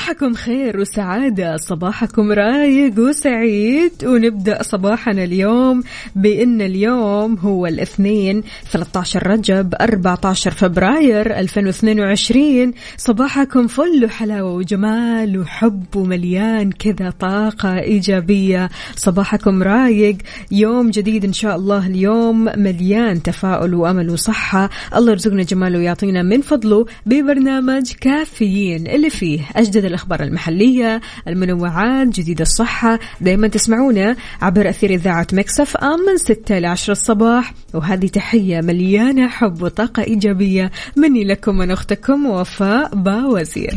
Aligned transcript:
صباحكم 0.00 0.34
خير 0.34 0.80
وسعادة 0.80 1.56
صباحكم 1.56 2.32
رايق 2.32 2.98
وسعيد. 2.98 4.04
ونبدأ 4.04 4.62
صباحنا 4.62 5.24
اليوم 5.24 5.82
بأن 6.16 6.60
اليوم 6.60 7.34
هو 7.34 7.66
الاثنين 7.66 8.42
13 8.72 9.26
رجب 9.26 9.74
14 9.80 10.50
فبراير 10.50 11.38
2022 11.38 12.72
صباحكم 12.96 13.66
فل 13.66 14.04
وحلاوة 14.04 14.54
وجمال 14.54 15.38
وحب 15.38 15.96
ومليان 15.96 16.72
كذا 16.72 17.10
طاقة 17.10 17.78
إيجابية. 17.78 18.68
صباحكم 18.96 19.62
رايق 19.62 20.16
يوم 20.50 20.90
جديد 20.90 21.24
إن 21.24 21.32
شاء 21.32 21.56
الله 21.56 21.86
اليوم 21.86 22.44
مليان 22.44 23.22
تفاؤل 23.22 23.74
وأمل 23.74 24.10
وصحة. 24.10 24.70
الله 24.96 25.10
يرزقنا 25.10 25.42
جماله 25.42 25.78
ويعطينا 25.78 26.22
من 26.22 26.40
فضله 26.40 26.86
ببرنامج 27.06 27.92
كافيين 27.92 28.86
اللي 28.86 29.10
فيه 29.10 29.40
أجدد 29.56 29.89
الأخبار 29.90 30.22
المحلية 30.22 31.00
المنوعات 31.28 32.08
جديد 32.08 32.40
الصحة. 32.40 32.98
دايما 33.20 33.48
تسمعونا 33.48 34.16
عبر 34.42 34.68
أثير 34.68 34.90
إذاعة 34.90 35.26
مكسف 35.32 35.76
أم 35.76 35.98
من 36.10 36.16
6 36.16 36.58
ل 36.58 36.66
10 36.66 36.92
الصباح. 36.92 37.54
وهذه 37.74 38.06
تحية 38.06 38.60
مليانة 38.60 39.28
حب 39.28 39.62
وطاقة 39.62 40.02
إيجابية. 40.02 40.70
مني 40.96 41.24
لكم 41.24 41.58
من 41.58 41.70
أختكم 41.70 42.26
وفاء 42.26 42.94
باوزير. 42.94 43.74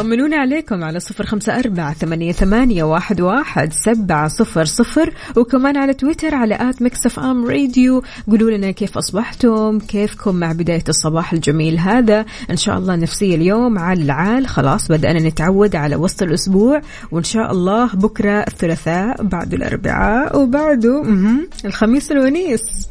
طمنونا 0.00 0.36
عليكم 0.36 0.84
على 0.84 1.00
صفر 1.00 1.26
خمسة 1.26 1.58
أربعة 1.58 1.94
ثمانية, 1.94 2.32
ثمانية 2.32 2.82
واحد, 2.82 3.20
واحد 3.20 3.72
سبعة 3.72 4.28
صفر 4.28 4.64
صفر 4.64 5.14
وكمان 5.36 5.76
على 5.76 5.94
تويتر 5.94 6.34
على 6.34 6.70
at 6.70 6.82
Mix 6.82 7.18
FM 7.18 7.46
Radio. 7.46 8.02
قولوا 8.30 8.50
لنا 8.50 8.70
كيف 8.70 8.98
أصبحتم 8.98 9.78
كيفكم 9.78 10.34
مع 10.34 10.52
بداية 10.52 10.84
الصباح 10.88 11.32
الجميل 11.32 11.78
هذا. 11.78 12.24
إن 12.50 12.56
شاء 12.56 12.78
الله 12.78 12.96
نفسية 12.96 13.34
اليوم 13.34 13.78
على 13.78 14.02
العال. 14.02 14.46
خلاص 14.46 14.88
بدأنا 14.88 15.28
نتعود 15.28 15.76
على 15.76 15.96
وسط 15.96 16.22
الأسبوع 16.22 16.80
وإن 17.10 17.24
شاء 17.24 17.52
الله 17.52 17.86
بكرة 17.86 18.38
الثلاثاء 18.38 19.22
بعد 19.22 19.54
الأربعاء 19.54 20.38
وبعده 20.38 21.04
الخميس 21.64 22.12
الونيس. 22.12 22.88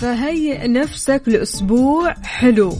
فهيئ 0.00 0.68
نفسك 0.68 1.22
لأسبوع 1.26 2.14
حلو. 2.22 2.72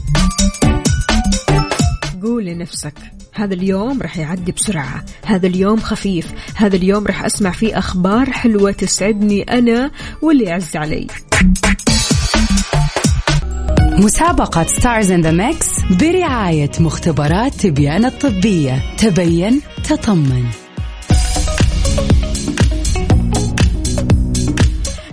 قول 2.23 2.45
لنفسك 2.45 2.93
هذا 3.33 3.53
اليوم 3.53 4.01
رح 4.01 4.17
يعدي 4.17 4.51
بسرعة 4.51 5.05
هذا 5.25 5.47
اليوم 5.47 5.79
خفيف 5.79 6.33
هذا 6.55 6.75
اليوم 6.75 7.07
رح 7.07 7.25
أسمع 7.25 7.51
فيه 7.51 7.77
أخبار 7.77 8.31
حلوة 8.31 8.71
تسعدني 8.71 9.43
أنا 9.43 9.91
واللي 10.21 10.43
يعز 10.43 10.75
علي. 10.75 11.07
مسابقة 13.97 14.63
Stars 14.63 15.11
in 15.11 15.21
the 15.21 15.31
Mix 15.31 15.69
برعاية 15.99 16.71
مختبرات 16.79 17.53
تبيان 17.53 18.05
الطبية. 18.05 18.95
تبين 18.97 19.61
تطمن. 19.83 20.66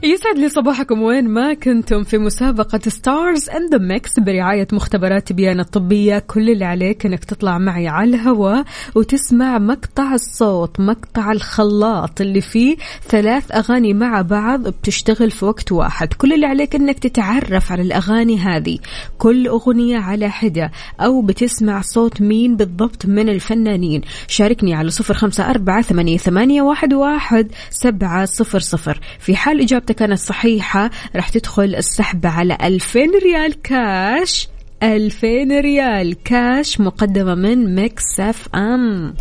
يسعد 0.05 0.39
لي 0.39 0.49
صباحكم. 0.49 1.03
وين 1.03 1.29
ما 1.29 1.55
كنتم 1.55 2.05
في 2.05 2.19
مسابقة 2.19 2.81
Stars 2.89 3.51
in 3.51 3.75
the 3.75 3.79
Mix 3.79 4.21
برعاية 4.21 4.69
مختبرات 4.73 5.29
تبيان 5.29 5.61
الطبية. 5.61 6.19
كل 6.19 6.51
اللي 6.51 6.65
عليك 6.65 7.07
إنك 7.07 7.25
تطلع 7.25 7.59
معي 7.59 7.89
على 7.89 8.11
الهواء 8.17 8.65
وتسمع 8.95 9.59
مقطع 9.59 10.15
الصوت 10.15 10.81
مقطع 10.81 11.33
الخلاط 11.33 12.21
اللي 12.21 12.41
فيه 12.41 12.77
ثلاث 13.09 13.53
أغاني 13.53 13.95
مع 13.95 14.23
بعض 14.23 14.69
بتشتغل 14.69 15.31
في 15.31 15.45
وقت 15.45 15.73
واحد. 15.73 16.13
كل 16.13 16.33
اللي 16.33 16.47
عليك 16.47 16.75
إنك 16.75 16.99
تتعرف 16.99 17.73
على 17.73 17.83
الأغاني 17.83 18.39
هذه. 18.39 18.79
كل 19.19 19.47
أغنية 19.47 19.99
على 19.99 20.31
حدة 20.31 20.71
أو 21.01 21.23
بتسمع 21.23 21.81
صوت 21.81 22.21
مين 22.21 22.57
بالضبط 22.57 23.07
من 23.07 23.29
الفنانين. 23.29 24.03
شاركني 24.29 24.75
على 24.75 24.91
صفر 24.91 25.15
خمسة 25.15 25.51
أربعة 25.51 25.83
ثمانية, 25.83 26.63
واحد 26.63 27.51
سبعة 27.71 28.25
صفر 28.25 28.59
صفر. 28.59 29.01
في 29.19 29.37
حال 29.37 29.61
إجابتك 29.61 29.94
كانت 29.95 30.19
صحيحة 30.19 30.91
راح 31.17 31.29
تدخل 31.29 31.75
السحب 31.75 32.27
على 32.27 32.59
ألفين 32.63 33.11
ريال 33.23 33.63
كاش. 33.63 34.49
ألفين 34.83 35.61
ريال 35.61 36.23
كاش 36.23 36.81
مقدمة 36.81 37.35
من 37.35 37.75
Mix 37.75 38.21
FM. 38.21 39.15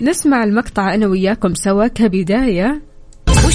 نسمع 0.00 0.44
المقطع 0.44 0.94
أنا 0.94 1.06
وياكم 1.06 1.54
سوا 1.54 1.86
كبداية. 1.86 2.82
هو 3.28 3.50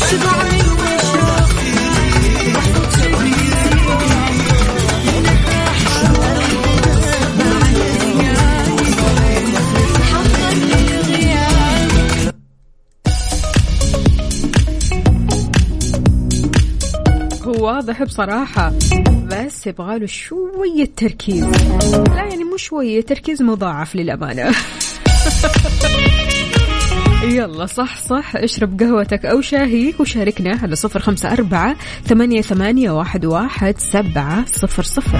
واضح 17.66 18.04
بصراحة 18.04 18.74
بس 19.32 19.68
يبغاله 19.68 20.06
شوية 20.06 20.90
تركيز. 20.98 21.44
لا 21.94 22.24
يعني 22.24 22.44
مو 22.44 22.58
شوية 22.58 23.02
تركيز 23.02 23.42
مضاعف 23.42 23.96
للأمانة. 23.96 24.52
يلا 27.24 27.66
صح 27.66 28.02
صح 28.02 28.36
اشرب 28.36 28.80
قهوتك 28.80 29.26
أو 29.26 29.42
شاهيك 29.42 30.00
وشاركنا 30.00 30.60
على 30.64 30.76
صفر 30.76 31.00
خمسة 31.00 31.32
أربعة 31.32 31.76
ثمانية, 32.06 32.42
ثمانية 32.42 32.92
واحد, 32.92 33.26
واحد 33.26 33.76
سبعة 33.78 34.46
صفر 34.46 34.84
صفر. 34.84 35.20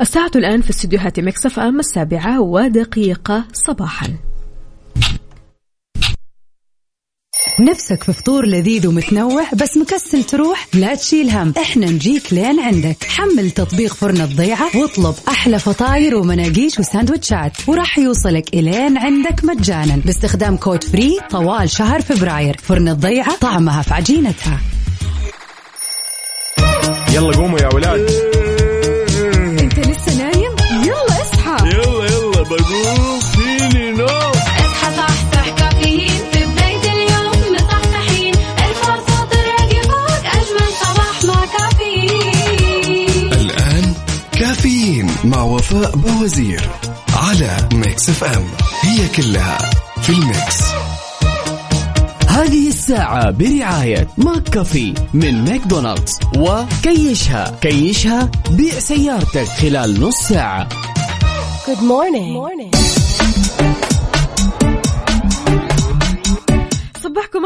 الساعة 0.00 0.30
الآن 0.36 0.62
في 0.62 0.70
استديوهات 0.70 1.20
Mix 1.20 1.58
FM 1.58 1.80
السابعة 1.80 2.40
ودقيقة 2.40 3.44
صباحا. 3.52 4.08
نفسك 7.60 8.02
في 8.02 8.12
فطور 8.12 8.46
لذيذ 8.46 8.86
ومتنوع 8.86 9.44
بس 9.52 9.76
مكسل 9.76 10.24
تروح؟ 10.24 10.66
لا 10.74 10.94
تشيل 10.94 11.30
هم. 11.30 11.54
إحنا 11.58 11.86
نجيك 11.86 12.32
لين 12.32 12.60
عندك. 12.60 13.04
حمل 13.04 13.50
تطبيق 13.50 13.94
فرن 13.94 14.20
الضيعة 14.20 14.76
واطلب 14.76 15.14
أحلى 15.28 15.58
فطاير 15.58 16.16
ومناقيش 16.16 16.78
وساندوتشات. 16.78 17.52
وراح 17.68 17.98
يوصلك 17.98 18.54
إلين 18.54 18.98
عندك 18.98 19.44
مجانا 19.44 19.96
باستخدام 19.96 20.56
كود 20.56 20.84
free 20.84 21.18
طوال 21.30 21.70
شهر 21.70 22.00
فبراير. 22.00 22.56
فرن 22.62 22.88
الضيعة 22.88 23.36
طعمها 23.36 23.82
في 23.82 23.94
عجينتها. 23.94 24.60
يلا 27.14 27.36
قوموا 27.36 27.58
يا 27.58 27.74
ولاد. 27.74 28.27
وفاء 45.58 45.96
باوزير 45.96 46.70
على 47.16 47.68
Mix 47.72 48.08
FM. 48.08 48.44
هي 48.82 49.08
كلها 49.08 49.58
في 50.02 50.10
ال 50.10 50.20
mix. 50.20 50.62
هذه 52.28 52.68
الساعة 52.68 53.30
برعاية 53.30 54.08
McCafé 54.16 54.94
من 55.14 55.44
ماكدونالدز 55.44 56.18
وكيشها. 56.36 57.58
كيشها 57.60 58.30
بيع 58.50 58.78
سيارتك 58.78 59.46
خلال 59.46 60.00
نص 60.00 60.16
ساعة. 60.16 60.68
Good 61.66 61.80
morning. 61.80 62.34
صبحكم 62.34 62.97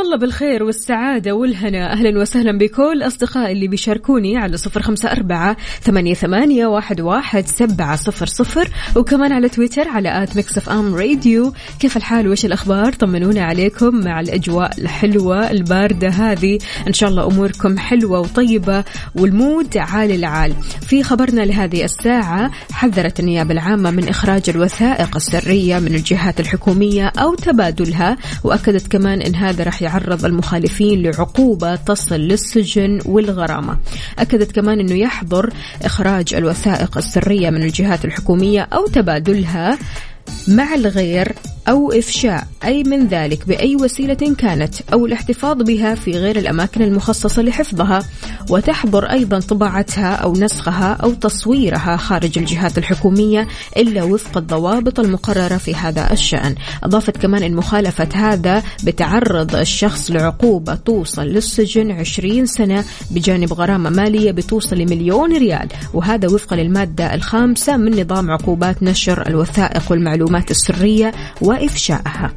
الله 0.02 0.16
بالخير 0.16 0.62
والسعادة 0.62 1.32
والهنا. 1.32 1.93
أهلا 1.93 2.20
وسهلا 2.20 2.58
بكل 2.58 3.02
أصدقائي 3.06 3.52
اللي 3.52 3.69
بيشاركوني 3.69 4.37
على 4.37 4.56
صفر 4.56 4.82
خمسة 4.82 5.12
أربعة 5.12 5.56
ثمانية, 5.82 6.14
ثمانية 6.14 6.66
واحد, 6.66 7.00
واحد 7.00 7.46
سبعة 7.46 7.96
صفر 7.96 8.26
صفر. 8.26 8.69
وكمان 8.96 9.32
على 9.32 9.49
تويتر 9.49 9.88
على 9.88 10.22
at 10.23 10.37
Mix 10.37 10.69
FM 10.69 10.94
Radio. 10.94 11.53
كيف 11.81 11.96
الحال؟ 11.96 12.28
وش 12.28 12.44
الأخبار؟ 12.44 12.93
طمنونا 12.93 13.43
عليكم 13.43 14.04
مع 14.04 14.20
الأجواء 14.20 14.78
الحلوة 14.78 15.50
الباردة 15.50 16.08
هذه. 16.08 16.58
إن 16.88 16.93
شاء 16.93 17.10
الله 17.10 17.26
أموركم 17.26 17.78
حلوة 17.78 18.20
وطيبة 18.20 18.84
والمود 19.14 19.76
عالي 19.76 20.14
العال. 20.14 20.54
في 20.88 21.02
خبرنا 21.02 21.40
لهذه 21.40 21.84
الساعة 21.84 22.50
حذرت 22.72 23.20
النيابة 23.20 23.52
العامة 23.52 23.90
من 23.90 24.08
إخراج 24.08 24.43
الوثائق 24.49 25.16
السرية 25.16 25.78
من 25.78 25.94
الجهات 25.94 26.40
الحكومية 26.40 27.12
أو 27.19 27.34
تبادلها. 27.34 28.16
وأكدت 28.44 28.93
كمان 28.93 29.22
أن 29.22 29.34
هذا 29.34 29.64
راح 29.64 29.82
يعرض 29.93 30.25
المخالفين 30.25 31.03
لعقوبة 31.03 31.77
تصل 31.77 32.15
للسجن 32.15 32.99
والغرامة. 33.05 33.79
أكدت 34.19 34.53
كمان 34.53 34.81
أنه 34.81 34.94
يحظر 34.94 35.50
إخراج 35.83 36.35
الوثائق 36.35 36.97
السرية 36.97 37.50
من 37.50 37.62
الجهات 37.62 38.05
الحكومية 38.05 38.61
أو 38.61 38.87
تبادلها 38.87 39.79
مع 40.49 40.75
الغير 40.75 41.35
أو 41.69 41.93
إفشاء 41.93 42.47
أي 42.65 42.83
من 42.83 43.07
ذلك 43.07 43.49
بأي 43.49 43.77
وسيلة 43.77 44.35
كانت 44.39 44.75
أو 44.93 45.07
الاحتفاظ 45.07 45.63
بها 45.63 45.95
في 45.95 46.11
غير 46.11 46.39
الأماكن 46.39 46.83
المخصصة 46.83 47.43
لحفظها 47.43 48.03
وتحظر 48.51 49.05
أيضا 49.05 49.41
طباعتها 49.41 50.15
أو 50.15 50.33
نسخها 50.33 50.93
أو 50.93 51.13
تصويرها 51.15 51.97
خارج 51.97 52.39
الجهات 52.39 52.79
الحكومية 52.79 53.49
إلا 53.77 54.03
وفق 54.03 54.37
الضوابط 54.37 55.01
المقررة 55.01 55.57
في 55.57 55.75
هذا 55.75 56.13
الشأن. 56.13 56.55
أضافت 56.85 57.17
كمان 57.17 57.43
أن 57.43 57.55
مخالفة 57.55 58.09
هذا 58.15 58.63
بتعرض 58.85 59.57
الشخص 59.57 60.11
لعقوبة 60.11 60.75
توصل 60.75 61.23
للسجن 61.23 61.91
20 61.91 62.47
سنة 62.47 62.85
بجانب 63.11 63.53
غرامة 63.53 63.91
مالية 63.91 64.33
بتوصل 64.33 64.77
لمليون 64.77 65.37
ريال 65.37 65.69
وهذا 65.95 66.29
وفقا 66.29 66.57
للمادة 66.57 67.15
الخامسة 67.15 67.77
من 67.77 68.01
نظام 68.01 68.31
عقوبات 68.31 68.83
نشر 68.83 69.27
الوثائق 69.27 69.83
والمعلومات 69.91 70.12
السرية 70.50 71.12
وإفشائها. 71.41 72.32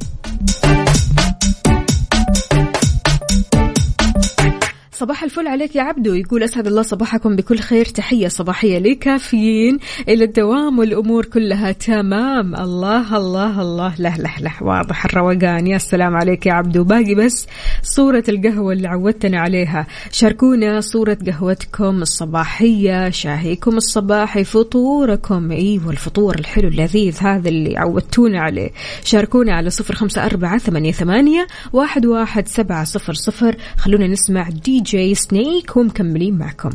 صباح 5.05 5.23
الفل 5.23 5.47
عليك 5.47 5.75
يا 5.75 5.81
عبدو. 5.81 6.13
يقول 6.13 6.43
أسعد 6.43 6.67
الله 6.67 6.81
صباحكم 6.81 7.35
بكل 7.35 7.59
خير. 7.59 7.85
تحية 7.85 8.27
صباحية 8.27 8.79
لكافيين. 8.79 9.79
إلى 10.09 10.23
الدوام 10.23 10.79
والأمور 10.79 11.25
كلها 11.25 11.71
تمام. 11.71 12.55
الله 12.55 13.17
الله 13.17 13.61
الله. 13.61 13.95
له 13.99 14.17
له 14.17 14.33
له. 14.39 14.53
واضح 14.61 15.05
الروقان. 15.05 15.67
يا 15.67 15.77
سلام 15.77 16.15
عليك 16.15 16.45
يا 16.45 16.53
عبدو. 16.53 16.83
باقي 16.83 17.15
بس 17.15 17.47
صورة 17.83 18.23
القهوة 18.29 18.73
اللي 18.73 18.87
عودتنا 18.87 19.39
عليها. 19.39 19.87
شاركونا 20.11 20.81
صورة 20.81 21.17
قهوتكم 21.27 22.01
الصباحية. 22.01 23.09
شاهيكم 23.09 23.77
الصباحي 23.77 24.43
فطوركم. 24.43 25.51
أيوة 25.51 25.89
الفطور 25.89 26.35
الحلو 26.39 26.67
اللذيذ 26.67 27.17
هذا 27.21 27.49
اللي 27.49 27.77
عودتونا 27.77 28.41
عليه. 28.41 28.69
شاركونا 29.03 29.53
على 29.53 29.69
صفر 29.69 29.95
خمسة 29.95 30.25
أربعة 30.25 30.57
ثمانية, 30.57 30.91
ثمانية 30.91 31.47
واحد, 31.73 32.05
واحد 32.05 32.47
سبعة 32.47 32.83
صفر 32.83 33.13
صفر. 33.13 33.55
خلونا 33.77 34.07
نسمع 34.07 34.49
دي 34.49 34.79
جي 34.79 34.94
سنيك 35.13 35.77
ومكملين 35.77 36.37
معكم. 36.37 36.69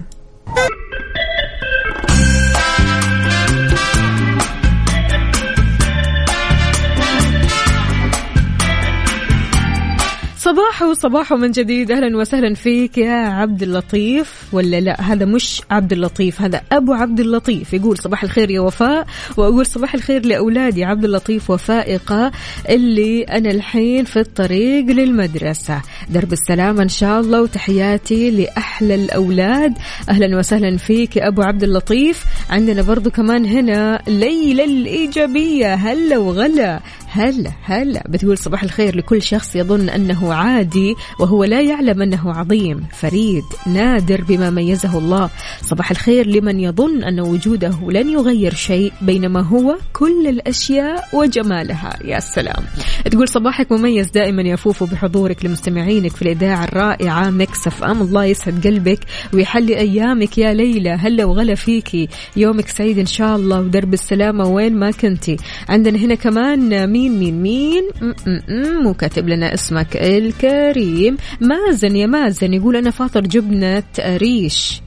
صباحو 10.40 10.94
صباحو 10.94 11.36
من 11.36 11.50
جديد. 11.50 11.90
أهلا 11.90 12.16
وسهلا 12.16 12.54
فيك 12.54 12.98
يا 12.98 13.12
عبد 13.12 13.62
اللطيف. 13.62 14.44
ولا 14.52 14.80
لا 14.80 15.00
هذا 15.00 15.24
مش 15.24 15.62
عبد 15.70 15.92
اللطيف 15.92 16.40
هذا 16.42 16.62
أبو 16.72 16.92
عبد 16.92 17.20
اللطيف. 17.20 17.74
يقول 17.74 17.98
صباح 17.98 18.22
الخير 18.22 18.50
يا 18.50 18.60
وفاء 18.60 19.06
وأقول 19.36 19.66
صباح 19.66 19.94
الخير 19.94 20.26
لأولادي 20.26 20.84
عبد 20.84 21.04
اللطيف 21.04 21.50
وفائقة 21.50 22.30
اللي 22.68 23.22
أنا 23.22 23.50
الحين 23.50 24.04
في 24.04 24.20
الطريق 24.20 24.84
للمدرسة. 24.86 25.82
درب 26.10 26.32
السلامه 26.32 26.82
إن 26.82 26.88
شاء 26.88 27.20
الله 27.20 27.42
وتحياتي 27.42 28.30
لأحلى 28.30 28.94
الأولاد. 28.94 29.74
أهلا 30.08 30.38
وسهلا 30.38 30.76
فيك 30.76 31.16
يا 31.16 31.28
أبو 31.28 31.42
عبد 31.42 31.62
اللطيف. 31.62 32.24
عندنا 32.50 32.82
برضو 32.82 33.10
كمان 33.10 33.46
هنا 33.46 34.02
ليلى 34.08 34.64
الإيجابية. 34.64 35.74
هلا 35.74 36.18
وغلا. 36.18 36.80
هلا 37.12 37.50
هلا. 37.62 38.04
بتقول 38.08 38.38
صباح 38.38 38.62
الخير 38.62 38.96
لكل 38.96 39.22
شخص 39.22 39.56
يظن 39.56 39.88
أنه 39.88 40.34
عادي 40.34 40.94
وهو 41.20 41.44
لا 41.44 41.60
يعلم 41.60 42.02
أنه 42.02 42.32
عظيم. 42.32 42.84
فريد 42.92 43.44
نادر 43.66 44.24
بما 44.28 44.50
ميزه 44.50 44.98
الله. 44.98 45.30
صباح 45.62 45.90
الخير 45.90 46.26
لمن 46.26 46.60
يظن 46.60 47.02
أن 47.02 47.20
وجوده 47.20 47.74
لن 47.88 48.10
يغير 48.10 48.54
شيء 48.54 48.92
بينما 49.02 49.40
هو 49.40 49.76
كل 49.92 50.26
الأشياء 50.28 51.08
وجمالها. 51.12 51.98
يا 52.04 52.20
سلام. 52.20 52.64
تقول 53.10 53.28
صباحك 53.28 53.72
مميز 53.72 54.10
دائما 54.10 54.42
يا 54.42 54.56
فوفو 54.56 54.86
بحضورك 54.86 55.44
لمستمعينك 55.44 56.10
في 56.10 56.22
الإذاعة 56.22 56.64
الرائعة. 56.64 57.30
Mix 57.30 57.66
FM 57.66 58.02
الله 58.02 58.24
يسعد 58.24 58.66
قلبك. 58.66 59.00
ويحلي 59.34 59.78
أيامك 59.78 60.38
يا 60.38 60.54
ليلى. 60.54 60.90
هلا 60.90 61.24
وغلا 61.24 61.54
فيكي. 61.54 62.08
يومك 62.36 62.68
سعيد 62.68 62.98
إن 62.98 63.06
شاء 63.06 63.36
الله. 63.36 63.60
ودرب 63.60 63.94
السلامة 63.94 64.48
وين 64.48 64.76
ما 64.76 64.90
كنتي. 64.90 65.36
عندنا 65.68 65.98
هنا 65.98 66.14
كمان 66.14 66.90
مين 67.08 67.18
مين 67.18 67.42
مين. 67.42 67.84
م- 68.02 68.30
م- 68.30 68.40
م- 68.48 68.82
مو 68.82 68.94
كاتب 68.94 69.28
لنا 69.28 69.54
اسمك 69.54 69.96
الكريم. 69.96 71.16
مازن 71.40 71.96
يا 71.96 72.06
مازن 72.06 72.54
يقول 72.54 72.76
أنا 72.76 72.90
فاطر 72.90 73.20
جبنة 73.20 73.82
ريش. 73.98 74.82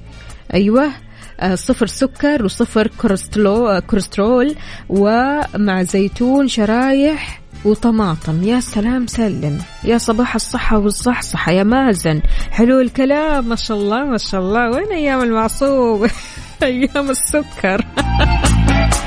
أيوه. 0.53 0.89
آه، 1.39 1.55
صفر 1.55 1.87
سكر 1.87 2.45
وصفر 2.45 2.89
آه، 3.45 3.79
كوليسترول 3.79 4.55
ومع 4.89 5.83
زيتون 5.83 6.47
شرايح 6.47 7.41
وطماطم. 7.65 8.43
يا 8.43 8.59
سلام 8.59 9.07
سلم. 9.07 9.59
يا 9.83 9.97
صباح 9.97 10.35
الصحة 10.35 10.77
والصحصحة. 10.77 11.51
يا 11.51 11.63
مازن 11.63 12.21
حلو 12.51 12.79
الكلام. 12.81 13.49
ما 13.49 13.55
شاء 13.55 13.77
الله 13.77 14.05
ما 14.05 14.17
شاء 14.17 14.41
الله. 14.41 14.69
وين 14.69 14.91
أيام 14.91 15.21
المعصوب؟ 15.23 16.07
أيام 16.63 17.09
السكر. 17.09 17.85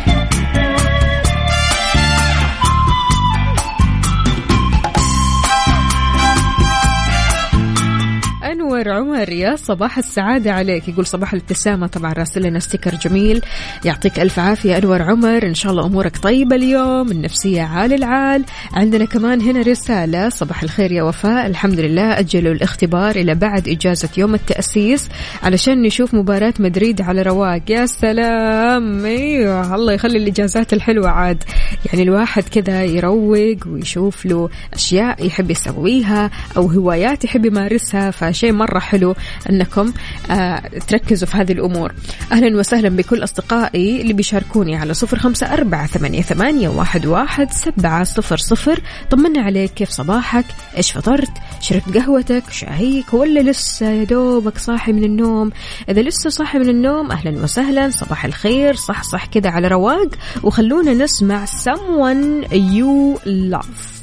انور 8.67 8.89
عمر 8.89 9.29
يا 9.29 9.57
صباح 9.57 9.99
السعادة 9.99 10.53
عليك. 10.53 10.89
يقول 10.89 11.07
صباح 11.07 11.33
الابتسامة. 11.33 11.87
طبعا 11.87 12.13
راسل 12.13 12.43
لنا 12.43 12.59
ستيكر 12.59 12.95
جميل. 12.95 13.41
يعطيك 13.85 14.21
ألف 14.21 14.39
عافية 14.39 14.79
أنور 14.79 15.03
عمر. 15.03 15.47
إن 15.47 15.55
شاء 15.55 15.73
الله 15.73 15.87
أمورك 15.87 16.17
طيبة 16.17 16.57
اليوم 16.57 17.11
النفسية 17.11 17.63
عال 17.63 17.93
العال. 17.93 18.45
عندنا 18.73 19.05
كمان 19.05 19.41
هنا 19.41 19.61
رسالة. 19.61 20.29
صباح 20.29 20.63
الخير 20.63 20.93
يا 20.93 21.03
وفاء. 21.03 21.47
الحمد 21.47 21.81
لله 21.81 22.19
أجلوا 22.19 22.53
الاختبار 22.53 23.17
إلى 23.17 23.35
بعد 23.35 23.69
إجازة 23.69 24.09
يوم 24.17 24.35
التأسيس 24.35 25.09
علشان 25.43 25.83
نشوف 25.83 26.15
مباراة 26.15 26.55
مدريد 26.59 27.03
على 27.03 27.23
رواق. 27.23 27.63
يا 27.69 27.87
سلام! 27.87 29.05
أيوه 29.05 29.75
الله 29.75 29.93
يخلي 29.93 30.19
الإجازات 30.19 30.73
الحلوة 30.73 31.09
عاد. 31.09 31.45
يعني 31.87 32.03
الواحد 32.03 32.43
كذا 32.43 32.85
يروق 32.85 33.57
ويشوف 33.67 34.27
له 34.27 34.49
أشياء 34.75 35.27
يحب 35.27 35.51
يسويها 35.51 36.31
أو 36.57 36.67
هوايات 36.67 37.25
يحب 37.25 37.45
يمارسها 37.45 38.11
فشيء 38.11 38.53
مرة 38.59 38.79
حلو 38.79 39.15
أنكم 39.51 39.93
آه 40.31 40.63
تركزوا 40.89 41.29
في 41.29 41.37
هذه 41.37 41.53
الأمور. 41.53 41.93
أهلا 42.33 42.59
وسهلا 42.59 42.89
بكل 42.89 43.25
أصدقائي 43.25 44.01
اللي 44.01 44.13
بيشاركوني 44.13 44.77
على 44.77 44.95
صفر 44.95 45.19
أربعة 45.43 45.87
ثمانية, 45.87 46.23
ثمانية 46.23 46.69
واحد, 46.69 47.07
سبعة 47.51 48.05
صفر 48.05 48.37
صفر. 48.37 48.81
طمنا 49.11 49.41
عليك 49.41 49.71
كيف 49.75 49.91
صباحك؟ 49.91 50.45
إيش 50.77 50.93
فطرت؟ 50.93 51.31
شربت 51.61 51.97
قهوتك؟ 51.97 52.51
شاهيك؟ 52.51 53.15
ولا 53.15 53.41
لسه 53.41 53.91
يا 53.91 54.05
دوبك 54.05 54.59
صاحي 54.59 54.93
من 54.93 55.05
النوم؟ 55.05 55.51
إذا 55.89 56.03
لسه 56.03 56.31
صاحي 56.31 56.59
من 56.59 56.69
النوم 56.69 57.11
أهلا 57.11 57.43
وسهلا 57.43 57.91
صباح 57.91 58.25
الخير 58.25 58.75
صح 58.75 59.03
صح 59.03 59.27
كذا 59.27 59.51
على 59.51 59.69
رواق. 59.69 60.09
وخلونا 60.43 60.95
نسمع 60.95 61.47
someone 61.47 62.45
you 62.53 63.19
love. 63.27 63.96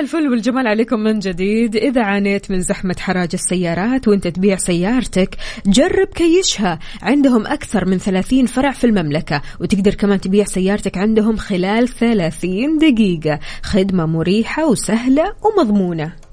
الفل 0.00 0.28
والجمال 0.28 0.66
عليكم 0.66 1.00
من 1.00 1.18
جديد. 1.18 1.76
إذا 1.76 2.02
عانيت 2.02 2.50
من 2.50 2.60
زحمة 2.60 2.96
حراج 2.98 3.28
السيارات 3.34 4.08
وأنت 4.08 4.28
تبيع 4.28 4.56
سيارتك 4.56 5.36
جرب 5.66 6.08
كيشها. 6.08 6.78
عندهم 7.02 7.46
أكثر 7.46 7.88
من 7.88 7.98
30 7.98 8.46
فرع 8.46 8.70
في 8.70 8.84
المملكة 8.84 9.42
وتقدر 9.60 9.94
كمان 9.94 10.20
تبيع 10.20 10.44
سيارتك 10.44 10.98
عندهم 10.98 11.36
خلال 11.36 11.88
30 11.88 12.78
دقيقة. 12.78 13.38
خدمة 13.62 14.06
مريحة 14.06 14.70
وسهلة 14.70 15.24
ومضمونة. 15.44 16.25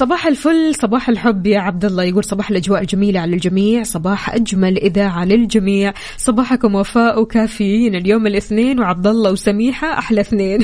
صباح 0.00 0.26
الفل 0.26 0.74
صباح 0.82 1.08
الحب 1.08 1.46
يا 1.46 1.60
عبد 1.60 1.84
الله 1.84 2.02
يقول 2.04 2.24
صباح 2.24 2.50
الأجواء 2.50 2.80
الجميله 2.80 3.20
على 3.20 3.34
الجميع 3.34 3.82
صباح 3.82 4.34
أجمل 4.34 4.78
إذاعة 4.78 5.24
للجميع. 5.24 5.92
صباحكم 6.18 6.74
وفاء 6.74 7.20
وكافيين 7.20 7.94
اليوم 7.94 8.26
الاثنين 8.26 8.80
وعبد 8.80 9.06
الله 9.06 9.30
وسميحة 9.30 9.98
أحلى 9.98 10.20
اثنين. 10.20 10.60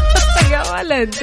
يا 0.52 0.62
ولد. 0.72 1.14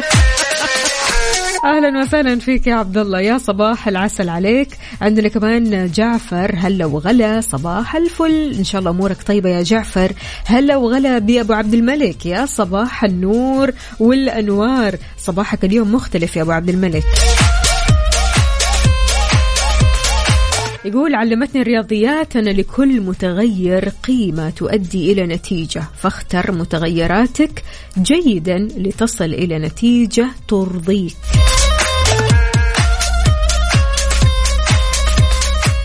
أهلا 1.65 2.01
وسهلا 2.01 2.39
فيك 2.39 2.67
يا 2.67 2.75
عبد 2.75 2.97
الله 2.97 3.19
يا 3.19 3.37
صباح 3.37 3.87
العسل 3.87 4.29
عليك. 4.29 4.67
عندنا 5.01 5.27
كمان 5.27 5.91
جعفر 5.91 6.55
هلا 6.57 6.85
وغلا. 6.85 7.41
صباح 7.41 7.95
الفل. 7.95 8.53
إن 8.57 8.63
شاء 8.63 8.79
الله 8.79 8.91
أمورك 8.91 9.23
طيبة 9.23 9.49
يا 9.49 9.63
جعفر. 9.63 10.11
هلا 10.45 10.77
وغلا 10.77 11.19
بابو 11.19 11.53
عبد 11.53 11.73
الملك. 11.73 12.25
يا 12.25 12.45
صباح 12.45 13.03
النور 13.03 13.71
والأنوار. 13.99 14.95
صباحك 15.17 15.65
اليوم 15.65 15.93
مختلف 15.93 16.35
يا 16.35 16.41
أبو 16.41 16.51
عبد 16.51 16.69
الملك. 16.69 17.03
يقول 20.85 21.15
علمتني 21.15 21.61
الرياضيات 21.61 22.35
أن 22.35 22.45
لكل 22.45 23.01
متغير 23.01 23.89
قيمة 23.89 24.49
تؤدي 24.49 25.11
إلى 25.11 25.27
نتيجة 25.27 25.83
فاختر 25.97 26.51
متغيراتك 26.51 27.63
جيدا 27.97 28.57
لتصل 28.57 29.25
إلى 29.25 29.59
نتيجة 29.59 30.27
ترضيك. 30.47 31.17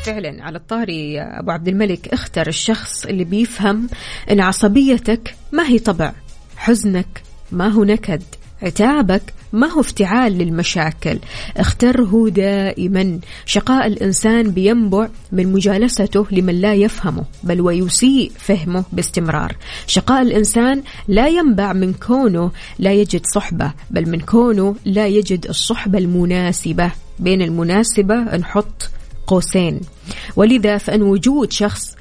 فعلا 0.04 0.44
على 0.44 0.58
الطاري 0.58 1.12
يا 1.12 1.40
أبو 1.40 1.50
عبد 1.50 1.68
الملك 1.68 2.08
اختر 2.08 2.46
الشخص 2.46 3.06
اللي 3.06 3.24
بيفهم 3.24 3.88
إن 4.30 4.40
عصبيتك 4.40 5.34
ما 5.52 5.68
هي 5.68 5.78
طبع 5.78 6.12
حزنك 6.56 7.22
ما 7.52 7.68
هو 7.68 7.84
نكد. 7.84 8.22
عتابك 8.62 9.22
ما 9.52 9.66
هو 9.66 9.80
افتعال 9.80 10.38
للمشاكل. 10.38 11.18
اختره 11.56 12.28
دائما. 12.28 13.18
شقاء 13.46 13.86
الإنسان 13.86 14.50
بينبع 14.50 15.08
من 15.32 15.52
مجالسته 15.52 16.26
لمن 16.30 16.60
لا 16.60 16.75
يفهمه 16.75 17.25
بل 17.42 17.60
ويسيء 17.60 18.32
فهمه 18.38 18.84
باستمرار. 18.92 19.56
شقاء 19.86 20.22
الإنسان 20.22 20.82
لا 21.08 21.28
ينبع 21.28 21.72
من 21.72 21.92
كونه 21.92 22.50
لا 22.78 22.92
يجد 22.92 23.26
صحبة 23.26 23.72
بل 23.90 24.10
من 24.10 24.20
كونه 24.20 24.76
لا 24.84 25.06
يجد 25.06 25.46
الصحبة 25.46 25.98
المناسبة. 25.98 26.90
بين 27.18 27.42
المناسبة 27.42 28.36
نحط 28.36 28.90
قوسين. 29.26 29.80
ولذا 30.36 30.78
فإن 30.78 31.02
وجود 31.02 31.52
شخص 31.52 31.96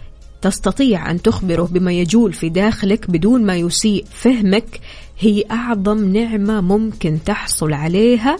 تستطيع 0.45 1.11
أن 1.11 1.21
تخبره 1.21 1.63
بما 1.71 1.91
يجول 1.91 2.33
في 2.33 2.49
داخلك 2.49 3.11
بدون 3.11 3.45
ما 3.45 3.55
يسيء 3.55 4.05
فهمك 4.11 4.79
هي 5.19 5.43
أعظم 5.51 6.13
نعمة 6.13 6.61
ممكن 6.61 7.19
تحصل 7.25 7.73
عليها 7.73 8.37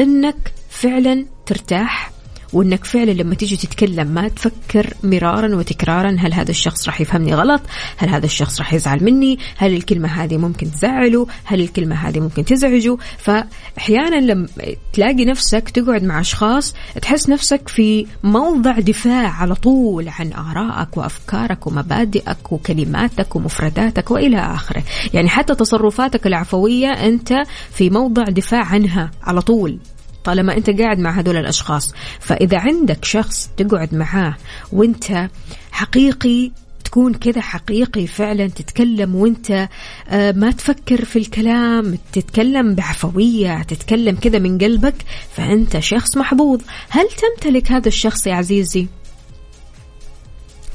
أنك 0.00 0.52
فعلا 0.70 1.26
ترتاح 1.46 2.10
وإنك 2.52 2.84
فعلا 2.84 3.10
لما 3.10 3.34
تيجي 3.34 3.56
تتكلم 3.56 4.06
ما 4.06 4.28
تفكر 4.28 4.94
مرارا 5.02 5.56
وتكرارا 5.56 6.16
هل 6.18 6.32
هذا 6.32 6.50
الشخص 6.50 6.86
راح 6.86 7.00
يفهمني 7.00 7.34
غلط؟ 7.34 7.62
هل 7.96 8.08
هذا 8.08 8.26
الشخص 8.26 8.58
راح 8.58 8.74
يزعل 8.74 9.04
مني؟ 9.04 9.38
هل 9.56 9.74
الكلمة 9.74 10.08
هذه 10.08 10.36
ممكن 10.36 10.70
تزعله؟ 10.70 11.26
هل 11.44 11.60
الكلمة 11.60 11.96
هذه 11.96 12.20
ممكن 12.20 12.44
تزعجه؟ 12.44 12.96
فأحيانا 13.18 14.32
لما 14.32 14.48
تلاقي 14.92 15.24
نفسك 15.24 15.70
تقعد 15.70 16.02
مع 16.04 16.20
أشخاص 16.20 16.74
تحس 17.02 17.28
نفسك 17.28 17.68
في 17.68 18.06
موضع 18.22 18.78
دفاع 18.78 19.28
على 19.28 19.54
طول 19.54 20.08
عن 20.08 20.32
آرائك 20.32 20.96
وأفكارك 20.96 21.66
ومبادئك 21.66 22.52
وكلماتك 22.52 23.36
ومفرداتك 23.36 24.10
وإلى 24.10 24.38
آخره. 24.38 24.82
يعني 25.14 25.28
حتى 25.28 25.54
تصرفاتك 25.54 26.26
العفوية 26.26 26.88
أنت 26.88 27.42
في 27.70 27.90
موضع 27.90 28.24
دفاع 28.24 28.64
عنها 28.64 29.10
على 29.22 29.40
طول. 29.42 29.78
طالما 30.24 30.56
أنت 30.56 30.70
قاعد 30.70 30.98
مع 30.98 31.10
هذول 31.10 31.36
الأشخاص 31.36 31.94
فإذا 32.20 32.58
عندك 32.58 33.04
شخص 33.04 33.50
تقعد 33.56 33.94
معاه 33.94 34.36
وأنت 34.72 35.28
حقيقي 35.72 36.50
تكون 36.84 37.14
كذا 37.14 37.40
حقيقي 37.40 38.06
فعلا 38.06 38.46
تتكلم 38.46 39.14
وأنت 39.14 39.68
آه، 40.08 40.32
ما 40.32 40.50
تفكر 40.50 41.04
في 41.04 41.18
الكلام 41.18 41.98
تتكلم 42.12 42.74
بعفوية 42.74 43.62
تتكلم 43.62 44.16
كذا 44.16 44.38
من 44.38 44.58
قلبك 44.58 44.94
فأنت 45.36 45.78
شخص 45.78 46.16
محظوظ 46.16 46.60
هل 46.88 47.06
تمتلك 47.08 47.72
هذا 47.72 47.88
الشخص 47.88 48.26
يا 48.26 48.34
عزيزي؟ 48.34 48.86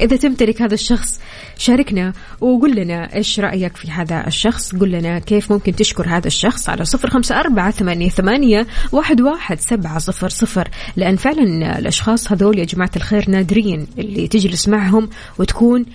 إذا 0.01 0.17
تمتلك 0.17 0.61
هذا 0.61 0.73
الشخص 0.73 1.19
شاركنا 1.57 2.13
وقول 2.41 2.75
لنا 2.75 3.15
إيش 3.15 3.39
رأيك 3.39 3.77
في 3.77 3.91
هذا 3.91 4.27
الشخص. 4.27 4.75
قول 4.75 4.91
لنا 4.91 5.19
كيف 5.19 5.51
ممكن 5.51 5.75
تشكر 5.75 6.07
هذا 6.07 6.27
الشخص 6.27 6.69
على 6.69 6.85
صفر 6.85 7.09
خمسة 7.09 7.39
أربعة 7.39 7.71
ثمانية, 7.71 8.09
ثمانية 8.09 8.67
واحد, 8.91 9.21
واحد 9.21 9.59
سبعة 9.59 9.99
صفر 9.99 10.29
صفر. 10.29 10.69
لأن 10.95 11.15
فعلا 11.15 11.79
الأشخاص 11.79 12.31
هذول 12.31 12.59
يا 12.59 12.65
جماعة 12.65 12.91
الخير 12.95 13.29
نادرين 13.29 13.87
اللي 13.97 14.27
تجلس 14.27 14.67
معهم 14.67 15.09
وتكون 15.39 15.85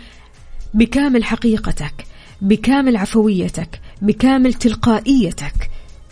بكامل 0.75 1.25
حقيقتك 1.25 1.95
بكامل 2.40 2.97
عفويتك 2.97 3.80
بكامل 4.02 4.54
تلقائيتك. 4.54 5.71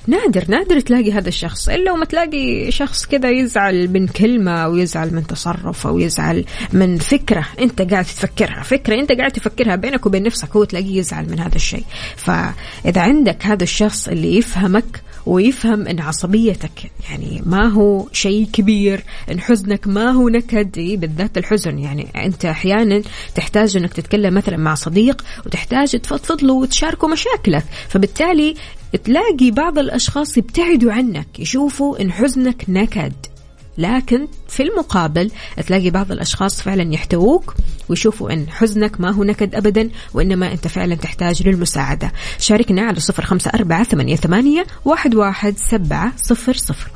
نادر 0.08 0.44
نادر 0.48 0.80
تلاقي 0.80 1.12
هذا 1.12 1.28
الشخص. 1.28 1.68
إلا 1.68 1.92
وما 1.92 2.04
تلاقي 2.04 2.70
شخص 2.70 3.06
كذا 3.06 3.30
يزعل 3.30 3.88
من 3.88 4.06
كلمة 4.06 4.52
أو 4.52 4.76
يزعل 4.76 5.14
من 5.14 5.26
تصرف 5.26 5.86
أو 5.86 5.98
يزعل 5.98 6.44
من 6.72 6.98
فكرة 6.98 7.46
أنت 7.60 7.82
قاعد 7.82 8.04
تفكرها. 8.04 8.62
فكرة 8.62 8.94
أنت 9.00 9.12
قاعد 9.12 9.30
تفكرها 9.30 9.76
بينك 9.76 10.06
وبين 10.06 10.22
نفسك 10.22 10.56
هو 10.56 10.64
تلاقيه 10.64 10.98
يزعل 10.98 11.30
من 11.30 11.40
هذا 11.40 11.56
الشيء. 11.56 11.84
فإذا 12.16 13.00
عندك 13.00 13.46
هذا 13.46 13.62
الشخص 13.62 14.08
اللي 14.08 14.36
يفهمك 14.36 15.02
ويفهم 15.26 15.86
إن 15.86 16.00
عصبيتك 16.00 16.90
يعني 17.10 17.42
ما 17.46 17.68
هو 17.68 18.08
شيء 18.12 18.48
كبير 18.52 19.04
إن 19.30 19.40
حزنك 19.40 19.86
ما 19.86 20.10
هو 20.10 20.28
نكد 20.28 20.78
إيه، 20.78 20.96
بالذات 20.96 21.38
الحزن. 21.38 21.78
يعني 21.78 22.08
أنت 22.16 22.44
أحيانا 22.44 23.02
تحتاج 23.34 23.76
إنك 23.76 23.92
تتكلم 23.92 24.34
مثلا 24.34 24.56
مع 24.56 24.74
صديق 24.74 25.24
وتحتاج 25.46 25.90
تفضفض 25.90 26.44
له 26.44 26.52
وتشاركه 26.52 27.08
مشاكلك. 27.08 27.64
فبالتالي 27.88 28.54
تلاقي 28.96 29.50
بعض 29.50 29.78
الأشخاص 29.78 30.38
يبتعدوا 30.38 30.92
عنك 30.92 31.40
يشوفوا 31.40 32.00
إن 32.00 32.12
حزنك 32.12 32.64
نكد. 32.68 33.12
لكن 33.78 34.28
في 34.48 34.62
المقابل 34.62 35.30
تلاقي 35.66 35.90
بعض 35.90 36.12
الأشخاص 36.12 36.62
فعلا 36.62 36.94
يحتووك 36.94 37.54
ويشوفوا 37.88 38.32
أن 38.32 38.46
حزنك 38.48 39.00
ما 39.00 39.10
هو 39.10 39.24
نكد 39.24 39.54
أبدا 39.54 39.90
وإنما 40.14 40.52
أنت 40.52 40.68
فعلا 40.68 40.94
تحتاج 40.94 41.48
للمساعدة. 41.48 42.12
شاركنا 42.38 42.82
على 42.82 43.00
صفر 43.00 43.24
خمسة 43.24 43.50
أربعة 43.54 43.84
ثمانية, 43.84 44.16
ثمانية 44.16 44.66
واحد, 44.84 45.14
واحد 45.14 45.56
سبعة 45.56 46.12
صفر 46.16 46.52
صفر. 46.52 46.90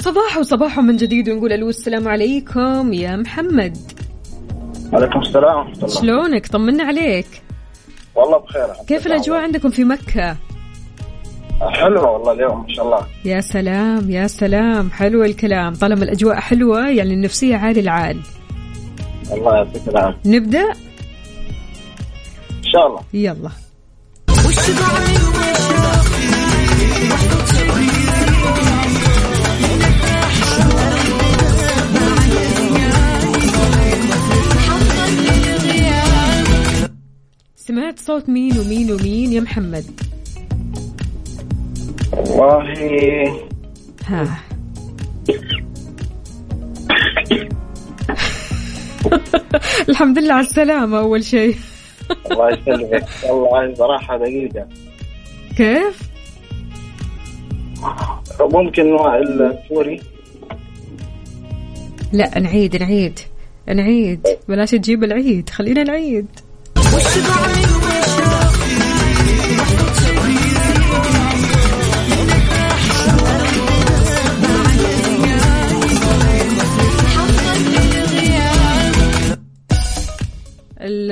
صباح 0.00 0.36
وصباح 0.38 0.78
من 0.78 0.96
جديد 0.96 1.28
ونقول 1.28 1.52
ألو 1.52 1.68
السلام 1.68 2.08
عليكم 2.08 2.92
يا 2.92 3.16
محمد. 3.16 3.76
عليكم 4.92 5.18
السلام 5.18 5.72
شلونك؟ 5.88 6.46
طمنا 6.46 6.84
عليك. 6.84 7.26
والله 8.14 8.38
بخير. 8.38 8.66
كيف 8.88 9.06
الأجواء 9.06 9.40
عندكم 9.40 9.70
في 9.70 9.84
مكة؟ 9.84 10.36
حلوة 11.60 12.10
والله 12.10 12.32
اليوم 12.32 12.62
ما 12.62 12.74
شاء 12.74 12.84
الله. 12.84 13.06
يا 13.24 13.40
سلام 13.40 14.10
يا 14.10 14.26
سلام. 14.26 14.90
حلو 14.90 15.24
الكلام. 15.24 15.74
طالما 15.74 16.04
الأجواء 16.04 16.40
حلوة 16.40 16.88
يعني 16.88 17.14
النفسية 17.14 17.56
عالي 17.56 17.80
العال. 17.80 18.20
الله 19.32 19.56
يعطيك 19.56 19.88
العافية. 19.88 20.18
نبدأ؟ 20.26 20.70
إن 22.50 22.64
شاء 22.72 22.86
الله. 22.86 23.00
يلا. 23.12 23.50
سمعت 37.70 37.98
صوت 37.98 38.28
مين 38.28 38.58
ومين 38.58 38.92
ومين 38.92 39.32
يا 39.32 39.40
محمد؟ 39.40 39.84
والله. 42.12 43.40
ها. 44.04 44.38
الحمد 49.88 50.18
لله 50.18 50.34
على 50.34 50.46
السلامة 50.46 50.98
أول 50.98 51.24
شيء. 51.24 51.56
الله 52.30 52.50
يسلمك. 52.50 53.06
والله 53.28 53.74
صراحة 53.74 54.18
دقيقة. 54.18 54.68
كيف؟ 55.56 56.10
ممكن 58.40 58.92
وائل 58.92 59.42
الفوري 59.42 60.00
لا 62.12 62.38
نعيد 62.38 62.76
نعيد 62.76 63.18
نعيد. 63.68 64.26
بلاش 64.48 64.70
تجيب 64.70 65.04
العيد 65.04 65.50
خلينا 65.50 65.82
نعيد 65.82 66.26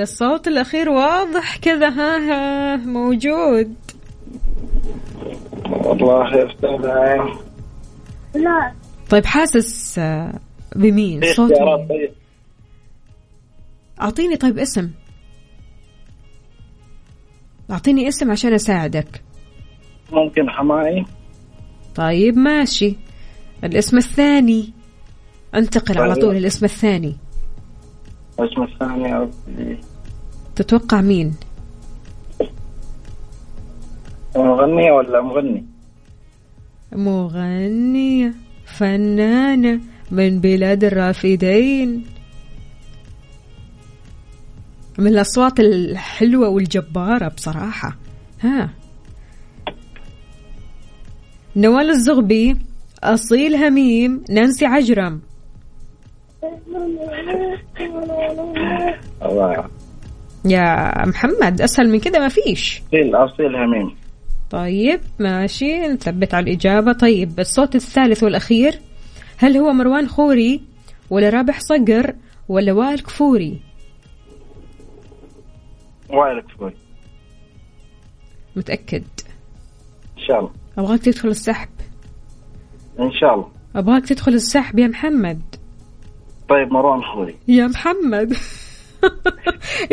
الصوت 0.03 0.49
الأخير 0.49 0.89
واضح 0.89 1.57
كذا 1.57 1.89
ها 1.89 2.17
ها 2.17 2.77
موجود. 2.77 3.75
والله 5.71 6.37
يا 6.37 6.51
أستاذ 6.53 6.87
لا. 8.35 8.73
طيب 9.11 9.27
حاسس 9.27 9.99
آه، 9.99 10.33
بمين؟ 10.77 11.23
صوت 11.35 11.53
مين؟ 11.91 12.09
أعطيني 14.01 14.37
طيب 14.37 14.59
اسم. 14.59 14.91
أعطيني 17.71 18.09
اسم 18.09 18.31
عشان 18.31 18.53
أساعدك. 18.53 19.23
ممكن 20.13 20.51
حماي 20.51 21.05
طيب 21.95 22.37
ماشي. 22.37 22.97
الاسم 23.65 23.97
الثاني. 23.97 24.73
انتقل 25.55 25.99
على 25.99 26.15
طيب. 26.15 26.23
طول 26.23 26.37
الاسم 26.37 26.65
الثاني. 26.65 27.17
اسم 28.39 28.63
الثاني 28.63 29.09
يا 29.09 29.19
ربي. 29.19 29.79
تتوقع 30.57 31.01
مين؟ 31.01 31.35
مغنية 34.37 34.93
ولا 34.93 35.21
مغني؟ 35.21 35.65
مغنية 36.93 38.35
فنانة 38.67 39.81
من 40.11 40.41
بلاد 40.41 40.85
الرافدين. 40.85 42.07
من 44.99 45.07
الأصوات 45.07 45.61
الحلوة 45.61 46.49
والجبارة 46.49 47.29
بصراحة. 47.29 47.97
ها. 48.41 48.71
نوال 51.57 51.91
الزغبي 51.91 52.57
أصيل 53.03 53.55
هميم 53.55 54.25
نانسي 54.31 54.67
عجرم. 54.67 55.21
الله. 59.23 59.65
يا 60.45 60.93
محمد 61.07 61.61
أسهل 61.61 61.89
من 61.89 62.01
كده 62.01 62.19
ما 62.19 62.29
فيش. 62.29 62.83
أصيل 62.89 63.15
أصيل 63.15 63.57
هميم. 63.57 63.95
طيب 64.51 65.01
ماشي 65.19 65.79
نثبت 65.79 66.35
على 66.35 66.51
الإجابة. 66.51 66.93
طيب 66.93 67.41
الصوت 67.41 67.75
الثالث 67.75 68.23
والأخير 68.23 68.81
هل 69.37 69.57
هو 69.57 69.73
مروان 69.73 70.09
خوري 70.09 70.61
ولا 71.11 71.31
رابح 71.31 71.61
صقر 71.61 72.15
ولا 72.49 72.73
وائل 72.73 72.99
كفوري؟ 72.99 73.68
وائل 76.09 76.41
كفوي 76.41 76.73
متأكد؟ 78.57 79.05
إن 80.19 80.23
شاء 80.29 80.39
الله. 80.39 80.51
أبغاك 80.79 81.01
تدخل 81.01 81.29
السحب. 81.29 81.69
إن 83.01 83.13
شاء 83.13 83.35
الله. 83.35 83.49
أبغاك 83.77 84.07
تدخل 84.07 84.33
السحب 84.33 84.79
يا 84.79 84.87
محمد. 84.87 85.41
طيب 86.49 86.73
مروان 86.73 87.03
خوري 87.03 87.37
يا 87.49 87.67
محمد. 87.67 88.33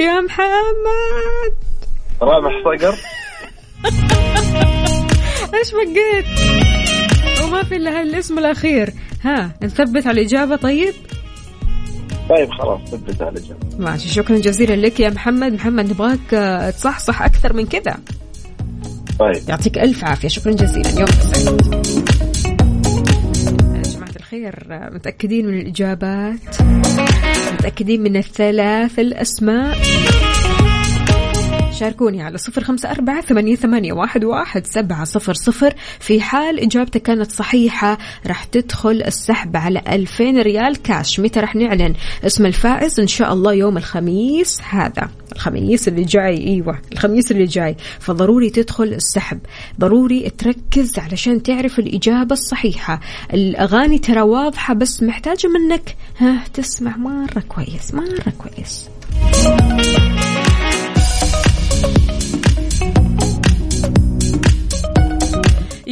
يا 0.05 0.21
محمد. 0.21 1.53
رابح 2.21 2.51
صقر. 2.63 2.95
إيش 5.55 5.71
بقيت؟ 5.71 6.25
وما 7.43 7.63
في 7.63 7.75
إلا 7.75 8.01
الاسم 8.01 8.37
الأخير. 8.37 8.93
ها 9.23 9.53
نثبت 9.63 10.07
على 10.07 10.21
الإجابة 10.21 10.55
طيب؟ 10.55 10.93
طيب 12.29 12.51
خلاص 12.51 12.81
ثبت 12.89 13.21
على 13.21 13.41
جنب. 13.41 13.81
ماشي 13.81 14.09
شكرا 14.09 14.37
جزيلا 14.37 14.75
لك 14.75 14.99
يا 14.99 15.09
محمد. 15.09 15.53
محمد 15.53 15.89
نبغاك 15.89 16.33
آه، 16.33 16.69
تصحصح 16.69 17.21
أكثر 17.21 17.53
من 17.53 17.65
كذا. 17.65 17.97
طيب. 19.19 19.49
يعطيك 19.49 19.77
ألف 19.77 20.03
عافية. 20.03 20.27
شكرا 20.27 20.51
جزيلا. 20.51 20.89
يوم 20.89 21.07
سعيد 21.07 21.61
جماعة 23.93 24.15
الخير 24.15 24.67
آه، 24.71 24.89
متأكدين 24.93 25.47
من 25.47 25.59
الإجابات 25.59 26.61
متأكدين 27.53 28.03
من 28.03 28.15
الثلاث 28.17 28.99
الأسماء. 28.99 29.77
شاركوني 31.75 32.21
على 32.21 32.37
صفر 32.37 32.63
خمسة 32.63 32.91
أربعة 32.91 33.21
ثمانية, 33.21 33.55
ثمانية 33.55 33.93
واحد, 33.93 34.23
واحد 34.23 34.67
سبعة 34.67 35.03
صفر 35.03 35.33
صفر. 35.33 35.73
في 35.99 36.21
حال 36.21 36.59
إجابتك 36.59 37.01
كانت 37.01 37.31
صحيحة 37.31 37.97
راح 38.27 38.43
تدخل 38.43 39.03
السحب 39.05 39.57
على 39.57 39.81
ألفين 39.89 40.41
ريال 40.41 40.81
كاش. 40.81 41.19
متى 41.19 41.39
راح 41.39 41.55
نعلن 41.55 41.93
اسم 42.25 42.45
الفائز؟ 42.45 42.99
إن 42.99 43.07
شاء 43.07 43.33
الله 43.33 43.53
يوم 43.53 43.77
الخميس 43.77 44.61
هذا. 44.69 45.09
الخميس 45.35 45.87
اللي 45.87 46.03
جاي 46.03 46.47
إيوه 46.47 46.79
الخميس 46.91 47.31
اللي 47.31 47.43
جاي. 47.45 47.75
فضروري 47.99 48.49
تدخل 48.49 48.83
السحب. 48.83 49.39
ضروري 49.79 50.29
تركز 50.29 50.99
علشان 50.99 51.43
تعرف 51.43 51.79
الإجابة 51.79 52.33
الصحيحة. 52.33 52.99
الأغاني 53.33 53.99
ترى 53.99 54.21
واضحة 54.21 54.73
بس 54.73 55.03
محتاجة 55.03 55.47
منك. 55.47 55.95
ها 56.17 56.43
تسمع 56.53 56.97
مرة 56.97 57.43
كويس 57.47 57.93
مرة 57.93 58.33
كويس. 58.37 58.89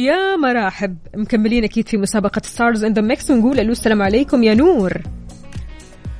يا 0.04 0.36
مراحب. 0.36 0.96
مكملين 1.16 1.64
أكيد 1.64 1.88
في 1.88 1.96
مسابقة 1.96 2.40
Stars 2.44 2.84
in 2.84 2.92
the 2.92 3.02
Mix 3.02 3.30
ونقول 3.30 3.60
ألو 3.60 3.72
السلام 3.72 4.02
عليكم 4.02 4.42
يا 4.42 4.54
نور. 4.54 4.92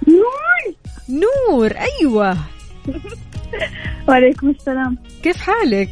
نور! 0.08 0.74
نور 1.08 1.72
أيوه. 1.76 2.36
وعليكم 4.08 4.50
السلام. 4.50 4.98
كيف 5.22 5.36
حالك؟ 5.36 5.88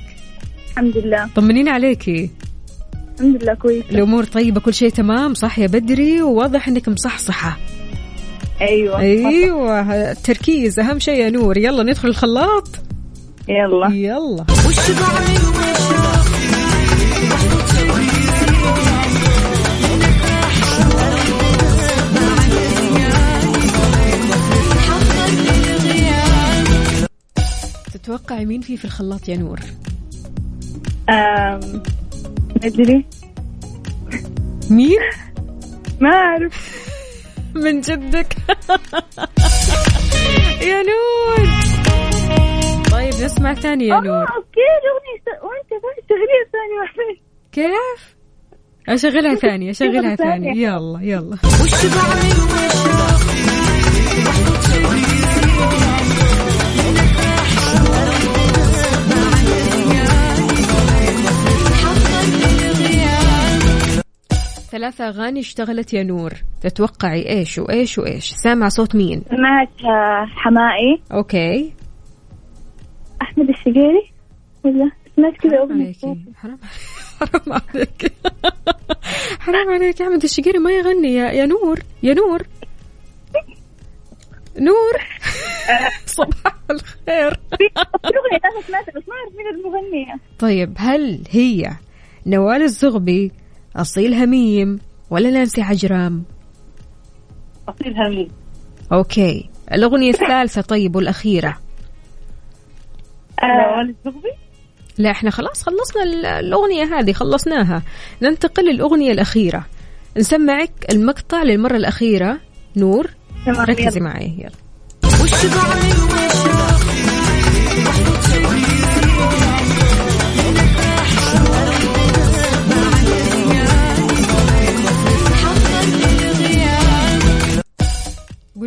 الحمد 0.70 0.96
لله. 0.96 1.28
طمنين 1.37 1.68
عليكي 1.68 2.31
الحمد 3.14 3.42
لله 3.42 3.55
كويس 3.55 3.85
الأمور 3.90 4.24
طيبة 4.24 4.61
كل 4.61 4.74
شيء 4.74 4.88
تمام 4.90 5.35
صح 5.35 5.59
يا 5.59 5.66
بدري؟ 5.66 6.22
وواضح 6.22 6.68
إنك 6.68 6.88
مصحصحة. 6.88 7.59
أيوه 8.61 8.98
أيوه 8.98 9.81
التركيز 10.12 10.78
أهم 10.81 10.98
شيء 10.98 11.20
يا 11.20 11.31
نور. 11.31 11.59
يلا 11.59 11.83
ندخل 11.83 12.09
الخلاط. 12.09 12.68
يلا. 13.48 13.88
يلا. 13.92 14.44
تتوقعي 28.18 28.44
مين 28.46 28.61
في 28.61 28.77
في 28.77 28.85
الخلاط 28.85 29.29
يا 29.29 29.37
نور؟ 29.37 29.61
آم، 31.11 31.83
مدري 32.64 33.05
مين؟ 34.70 34.98
ما 36.01 36.11
أعرف. 36.11 36.88
من 37.55 37.81
جدك. 37.81 38.37
يا 40.70 40.83
نور. 40.83 41.46
طيب 42.90 43.14
نسمع 43.25 43.55
ثاني 43.55 43.87
يا 43.87 43.94
نور. 44.01 44.22
آه، 44.22 44.27
أوكي 44.37 44.68
الأغنية 44.83 45.42
وأنت 45.42 45.70
بس 45.85 46.07
تغنيها 46.09 46.44
ثاني 46.53 46.79
واحدة 46.81 47.20
كيف؟ 47.53 48.16
أشغلها 48.88 49.35
ثانية 49.35 49.70
أشغلها 49.70 50.16
ثانية. 50.25 50.53
ثانية 50.53 50.68
يلا 50.68 50.98
يلا. 51.03 51.37
ثلاثة 64.72 65.08
أغاني 65.08 65.40
اشتغلت 65.40 65.94
يا 65.94 66.02
نور. 66.02 66.32
تتوقعي 66.61 67.28
إيش 67.28 67.58
وإيش 67.58 67.98
وإيش؟ 67.98 68.32
سامع 68.32 68.68
صوت 68.68 68.94
مين؟ 68.96 69.22
سمعت 69.30 69.85
آه، 69.85 70.26
حمائي. 70.26 71.02
أوكي. 71.12 71.72
أحمد 73.22 73.48
الشقيري؟ 73.48 74.12
ولا؟ 74.64 74.90
سمعت 75.16 75.32
كذا 75.37 75.61
عليكي. 75.70 76.24
حرام 76.37 76.58
حرام 77.20 77.61
عليك 77.74 78.12
حرام 79.40 79.68
عليك 79.68 80.02
أحمد 80.02 80.22
الشقيري 80.22 80.58
ما 80.58 80.70
يغني. 80.70 81.14
يا, 81.14 81.30
يا 81.32 81.46
نور. 81.46 81.78
يا 82.02 82.14
نور. 82.14 82.42
نور. 84.58 84.94
صباح 86.06 86.54
الخير. 86.70 87.30
في 87.35 87.68
أغنية 88.04 88.40
أنا 88.44 88.62
سمعتها 88.66 88.92
بس 88.92 89.08
ما 89.08 89.14
أعرف 89.14 89.37
مين 89.37 89.46
المغنية. 89.54 90.14
طيب 90.38 90.74
هل 90.78 91.22
هي 91.30 91.70
نوال 92.26 92.62
الزغبي 92.62 93.32
أصيل 93.76 94.14
هميم 94.14 94.80
ولا 95.11 95.30
نانسي 95.30 95.62
عجرام 95.62 96.24
أصيل 97.68 97.94
همين 97.96 98.28
أوكي. 98.92 99.48
الأغنية 99.72 100.11
الثالثة 100.14 100.61
طيب 100.61 100.96
والأخيرة؟ 100.96 101.58
الزغبي 103.42 104.28
لا 104.98 105.11
إحنا 105.11 105.30
خلاص 105.30 105.62
خلصنا 105.62 106.02
ال- 106.02 106.26
الأغنية 106.26 106.85
هذه 106.98 107.12
خلصناها. 107.12 107.82
ننتقل 108.22 108.64
للأغنية 108.72 109.12
الأخيرة. 109.12 109.66
نسمعك 110.16 110.70
المقطع 110.90 111.42
للمرة 111.42 111.76
الأخيرة. 111.76 112.38
نور 112.76 113.11
ركزي. 113.48 114.00
معي 114.00 114.32
يلا. 114.38 114.50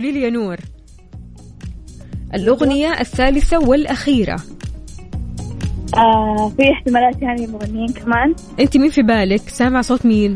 قولي 0.05 0.19
لي 0.19 0.25
يا 0.25 0.29
نور 0.29 0.57
الأغنية 2.33 2.99
الثالثة 2.99 3.59
والأخيرة. 3.59 4.39
آه 5.97 6.51
في 6.57 6.71
احتمالات 6.71 7.21
يعني 7.21 7.47
مغنيين 7.47 7.93
كمان؟ 7.93 8.35
أنت 8.59 8.77
مين 8.77 8.89
في 8.89 9.01
بالك؟ 9.01 9.49
سامع 9.49 9.81
صوت 9.81 10.05
مين؟ 10.05 10.35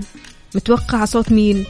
متوقعة 0.55 1.05
صوت 1.05 1.31
مين؟ 1.31 1.65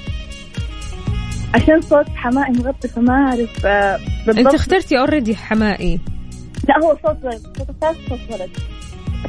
عشان 1.53 1.81
صوت 1.81 2.09
حمائي 2.15 2.53
مغطي 2.53 2.87
فما 2.87 3.13
أعرف 3.13 3.65
آه 3.65 3.95
أنت 3.95 4.27
بالضبط 4.27 4.53
اخترتي 4.53 4.99
اوريدي 4.99 5.35
حمائي. 5.35 5.99
لا 6.67 6.75
هو 6.85 6.97
صوت 7.05 7.17
ولد. 7.23 7.41
صوت 7.57 7.69
الثالث 7.69 7.97
صوت 8.09 8.19
ولد. 8.31 8.49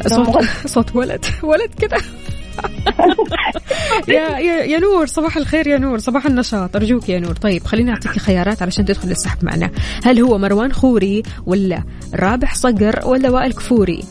صوت 0.07 0.45
صوت 0.75 0.97
ولد. 0.97 1.25
ولد 1.43 1.75
كذا 1.75 1.99
يا 4.09 4.39
يا 4.39 4.65
يا 4.65 4.79
نور 4.79 5.07
صباح 5.07 5.37
الخير 5.37 5.67
يا 5.67 5.79
نور 5.79 5.99
صباح 5.99 6.27
النشاط. 6.27 6.77
أرجوك 6.77 7.09
يا 7.09 7.19
نور. 7.19 7.35
طيب 7.35 7.65
خليني 7.65 7.91
أعطيك 7.91 8.11
خيارات 8.11 8.63
علشان 8.63 8.85
تدخل 8.85 9.11
السحب 9.11 9.45
معنا. 9.45 9.71
هل 10.05 10.21
هو 10.21 10.39
مروان 10.39 10.73
خوري 10.73 11.23
ولا 11.47 11.85
رابح 12.15 12.55
صقر 12.55 13.01
ولا 13.05 13.31
وائل 13.31 13.53
كفوري؟ 13.53 14.05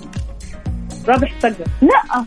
رابح 1.07 1.33
صقر. 1.39 1.65
لا. 1.81 2.25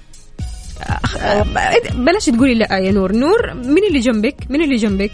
بلاش 1.95 2.27
تقولي 2.27 2.55
لا 2.55 2.79
يا 2.79 2.93
نور. 2.93 3.13
نور 3.13 3.55
مين 3.55 3.85
اللي 3.89 3.99
جنبك؟ 4.01 4.37
مين 4.51 4.63
اللي 4.63 4.77
جنبك؟ 4.77 5.13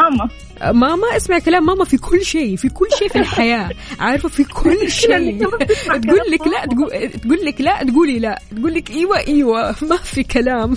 ماما. 0.00 0.28
ماما 0.64 1.16
أسمع 1.16 1.38
كلام 1.38 1.66
ماما 1.66 1.84
في 1.84 1.96
كل 1.96 2.24
شيء 2.24 2.56
في 2.56 2.68
كل 2.68 2.86
شيء 2.98 3.08
في 3.08 3.18
الحياة. 3.18 3.70
عارفة؟ 4.00 4.28
في 4.28 4.44
كل 4.44 4.90
شيء. 5.02 5.38
تقول 5.88 6.30
لك 6.32 6.46
لا 6.46 6.66
تقول, 6.66 7.38
لك 7.46 7.60
لا 7.60 7.82
تقولي 7.84 8.18
لا. 8.18 8.38
تقول 8.56 8.74
لك 8.74 8.90
إيوه 8.90 9.18
إيوه. 9.26 9.74
ما 9.82 9.96
في 9.96 10.22
كلام. 10.22 10.76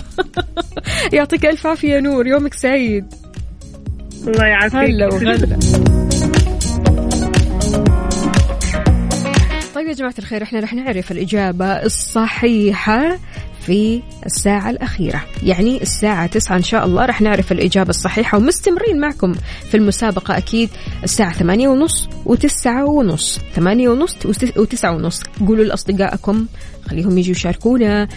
يعطيك 1.12 1.46
ألف 1.46 1.66
عافية 1.66 1.88
يا 1.94 2.00
نور. 2.00 2.26
يومك 2.26 2.54
سعيد. 2.54 3.14
الله 4.26 4.46
يعافيك. 4.46 4.74
هلا 4.74 5.06
وغلا 5.06 5.58
طيب 9.74 9.86
يا 9.88 9.92
جماعة 9.92 10.14
الخير 10.18 10.42
إحنا 10.42 10.60
رح 10.60 10.74
نعرف 10.74 11.12
الإجابة 11.12 11.66
الصحيحة. 11.66 13.18
في 13.66 14.02
الساعة 14.26 14.70
الأخيرة. 14.70 15.22
يعني 15.42 15.82
الساعة 15.82 16.26
تسعة 16.26 16.56
إن 16.56 16.62
شاء 16.62 16.84
الله 16.86 17.04
رح 17.06 17.20
نعرف 17.20 17.52
الإجابة 17.52 17.90
الصحيحة 17.90 18.38
ومستمرين 18.38 19.00
معكم 19.00 19.32
في 19.70 19.76
المسابقة 19.76 20.36
أكيد 20.36 20.70
الساعة 21.04 21.32
ثمانية 21.32 21.68
ونص 21.68 22.08
وتسعة 22.26 22.84
ونص. 22.84 23.38
ثمانية 23.54 23.88
ونص 23.88 24.16
وتس- 24.24 24.56
وتسعة 24.58 24.92
ونص. 24.96 25.20
قولوا 25.46 25.64
لأصدقائكم 25.64 26.46
خليهم 26.88 27.18
يجوا 27.18 27.30
يشاركونا 27.36 28.08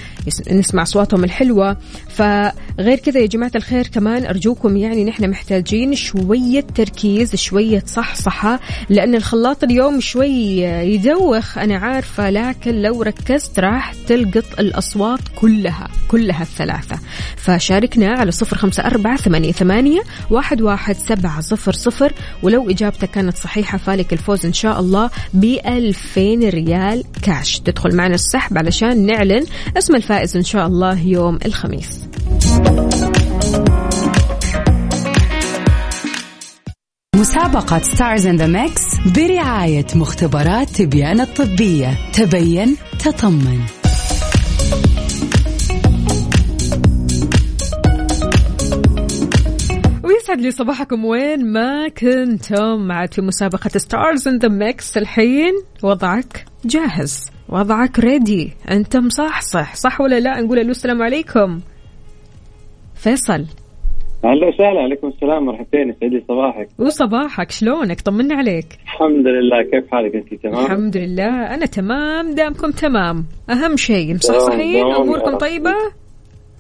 نسمع 0.52 0.84
أصواتهم 0.84 1.24
الحلوة. 1.24 1.78
فغير 2.10 3.00
كذا 3.06 3.20
يا 3.20 3.26
جماعة 3.26 3.52
الخير 3.56 3.88
كمان 3.88 4.26
أرجوكم 4.26 4.78
يعني 4.78 5.06
نحن 5.06 5.30
محتاجين 5.30 5.96
شوية 5.96 6.66
تركيز 6.76 7.36
شوية 7.36 7.84
صحصحة 7.86 8.60
لأن 8.90 9.16
الخلاط 9.16 9.64
اليوم 9.64 10.00
شوي 10.00 10.62
يدوخ 10.62 11.58
أنا 11.58 11.78
عارفة 11.78 12.30
لكن 12.30 12.82
لو 12.82 13.02
ركزت 13.02 13.60
راح 13.60 13.94
تلقط 14.08 14.60
الأصوات 14.60 15.20
كلها 15.36 15.88
كلها 16.08 16.42
الثلاثة. 16.42 17.00
فشاركنا 17.38 18.08
على 18.12 18.32
صفر 18.32 18.58
خمسة 18.58 18.86
أربعة 18.86 19.18
ثمانية, 19.18 19.52
ثمانية 19.52 20.02
واحد, 20.30 20.62
واحد 20.62 20.96
سبعة 20.96 21.42
صفر 21.42 21.74
صفر. 21.74 22.14
ولو 22.44 22.70
إجابتك 22.70 23.10
كانت 23.12 23.38
صحيحة 23.38 23.78
فالك 23.78 24.14
الفوز 24.14 24.46
إن 24.46 24.54
شاء 24.54 24.80
الله 24.80 25.10
بألفين 25.34 26.50
ريال 26.50 27.04
كاش 27.24 27.60
تدخل 27.60 27.96
معنا 27.96 28.16
السحب 28.16 28.58
علشان 28.66 29.06
نعلن 29.06 29.46
اسم 29.78 29.96
الفائز 29.96 30.38
إن 30.38 30.44
شاء 30.44 30.68
الله 30.68 31.08
يوم 31.08 31.40
الخميس. 31.46 32.10
مسابقة 37.16 37.80
Stars 37.80 38.26
in 38.28 38.36
the 38.36 38.48
Mix 38.48 38.82
برعاية 39.16 39.86
مختبرات 39.96 40.70
تبيان 40.70 41.22
الطبية. 41.22 41.98
تبين 42.14 42.76
تطمن. 43.00 43.60
ويسعد 50.04 50.42
لي 50.42 50.52
صباحكم. 50.52 51.06
وين 51.06 51.52
ما 51.54 51.88
كنتم؟ 51.88 52.92
عاد 52.92 53.14
في 53.14 53.22
مسابقة 53.22 53.70
Stars 53.78 54.28
in 54.28 54.38
the 54.38 54.48
Mix 54.48 54.98
الحين 54.98 55.54
وضعك 55.84 56.46
جاهز. 56.66 57.35
وضعك 57.50 58.00
ريدي 58.00 58.54
انت 58.72 58.98
مصحصح 58.98 59.76
صح 59.76 60.02
ولا 60.02 60.20
لا؟ 60.20 60.42
نقول 60.42 60.58
له 60.58 60.72
السلام 60.72 61.02
عليكم. 61.02 61.60
فيصل. 62.96 63.46
أهلا 64.26 64.48
وسهلا 64.48 64.80
عليكم 64.82 65.08
السلام 65.08 65.46
مرحبتين 65.46 65.90
يسعد 65.90 66.12
لي 66.12 66.24
صباحك. 66.28 66.70
وصباحك 66.80 67.52
شلونك؟ 67.52 68.02
طمنا 68.02 68.36
عليك. 68.36 68.66
الحمد 68.84 69.28
لله 69.28 69.62
كيف 69.72 69.92
حالك 69.92 70.16
أنت؟ 70.16 70.42
تمام؟ 70.44 70.66
الحمد 70.66 70.98
لله 70.98 71.54
أنا 71.56 71.66
تمام 71.66 72.36
دامكم 72.36 72.72
تمام. 72.72 73.26
أهم 73.50 73.78
شيء 73.78 74.16
مصحصحين 74.16 74.86
أموركم. 74.86 75.38
طيبة؟ 75.38 75.76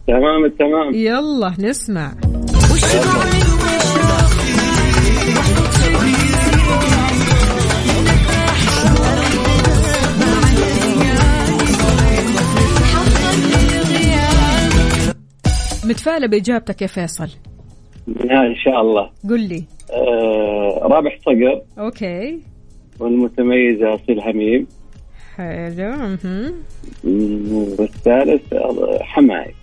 تمام 0.07 0.45
التمام 0.45 0.93
يلا 0.93 1.53
نسمع. 1.59 2.11
متفائلة 15.85 16.27
بإجابتك 16.27 16.81
يا 16.81 16.87
فيصل؟ 16.87 17.29
آه، 18.07 18.47
إن 18.47 18.55
شاء 18.65 18.81
الله. 18.81 19.09
قل 19.29 19.39
لي. 19.39 19.63
آه 19.91 20.79
رابح 20.81 21.19
صقر 21.25 21.61
أوكي. 21.79 22.39
والمتميزة 22.99 23.95
أصيل 23.95 24.21
حميم. 24.21 24.67
حلو. 25.35 26.17
والثالث 27.79 28.41
حماي. 29.01 29.53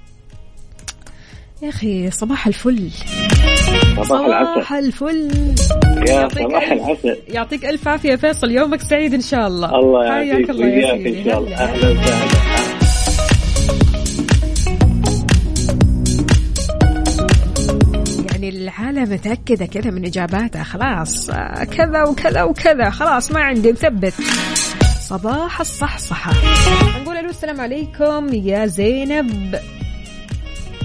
يا 1.62 1.68
أخي 1.68 2.10
صباح 2.10 2.46
الفل. 2.46 2.90
صباح 4.02 4.26
العسل. 4.26 4.54
صباح 4.54 4.72
الفل. 4.72 5.30
يا 6.08 6.28
صباح 6.28 6.72
العسل. 6.72 7.16
يعطيك 7.28 7.64
ألف 7.64 7.88
عافية 7.88 8.10
يا 8.10 8.16
فيصل. 8.16 8.50
يومك 8.50 8.80
سعيد 8.80 9.14
إن 9.14 9.20
شاء 9.20 9.46
الله. 9.46 9.78
الله 9.78 10.10
حياك 10.10 10.26
يعافيك 10.26 10.50
الله 10.50 10.66
يا 10.66 10.92
وإياك 10.92 10.96
سيدي. 10.96 11.18
إن 11.20 11.24
شاء 11.24 11.38
الله. 11.38 11.56
هلا. 11.56 11.64
أهلا 11.64 11.90
وسهلا. 11.90 12.51
العالم 18.62 19.12
متأكدة 19.12 19.66
كذا 19.66 19.90
من 19.90 20.04
إجاباتها 20.04 20.62
خلاص 20.62 21.30
كذا 21.76 22.02
وكذا 22.02 22.42
وكذا. 22.42 22.90
خلاص 22.90 23.32
ما 23.32 23.40
عندي 23.40 23.72
مثبت 23.72 24.14
صباح 25.00 25.60
الصحصحة. 25.60 26.32
نقول 27.02 27.16
ألو 27.16 27.30
السلام 27.30 27.60
عليكم. 27.60 28.28
يا 28.34 28.66
زينب. 28.66 29.58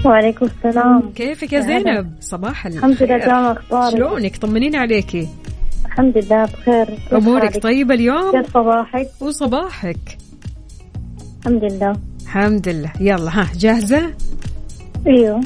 وعليكم 0.04 0.46
السلام. 0.46 1.12
كيفك 1.14 1.52
يا. 1.52 1.60
زينب؟ 1.60 2.12
صباح 2.20 2.66
الخير. 2.66 2.78
الحمد 2.84 3.02
لله 3.02 3.18
تمام 3.18 3.56
أخبارك؟ 3.56 3.96
شلونك؟ 3.96 4.36
طمنين 4.36 4.76
عليكي 4.76 5.28
الحمد 5.86 6.18
لله 6.18 6.44
بخير. 6.44 6.98
أمورك؟ 7.12 7.62
طيبة 7.62 7.94
اليوم؟ 7.94 8.42
كيف 8.42 8.54
صباحك؟ 8.54 9.08
وصباحك؟ 9.20 10.18
الحمد 11.40 11.64
لله. 11.64 11.96
الحمد 12.22 12.68
لله. 12.68 12.92
يلا 13.00 13.40
ها 13.40 13.48
جاهزة؟ 13.58 14.14
أيوه. 15.06 15.40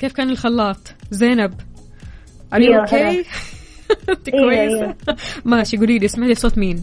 كيف 0.00 0.12
كان 0.12 0.30
الخلاط؟ 0.30 0.94
زينب. 1.10 1.54
أيوة، 2.54 2.80
أوكي 2.80 3.24
انت 4.08 4.28
أيوة، 4.34 4.46
كويسة 4.46 4.80
أيوة. 4.84 4.96
ماشي 5.44 5.76
قولي 5.76 5.98
لي 5.98 6.06
اسمعي 6.06 6.34
صوت 6.34 6.58
مين؟ 6.58 6.82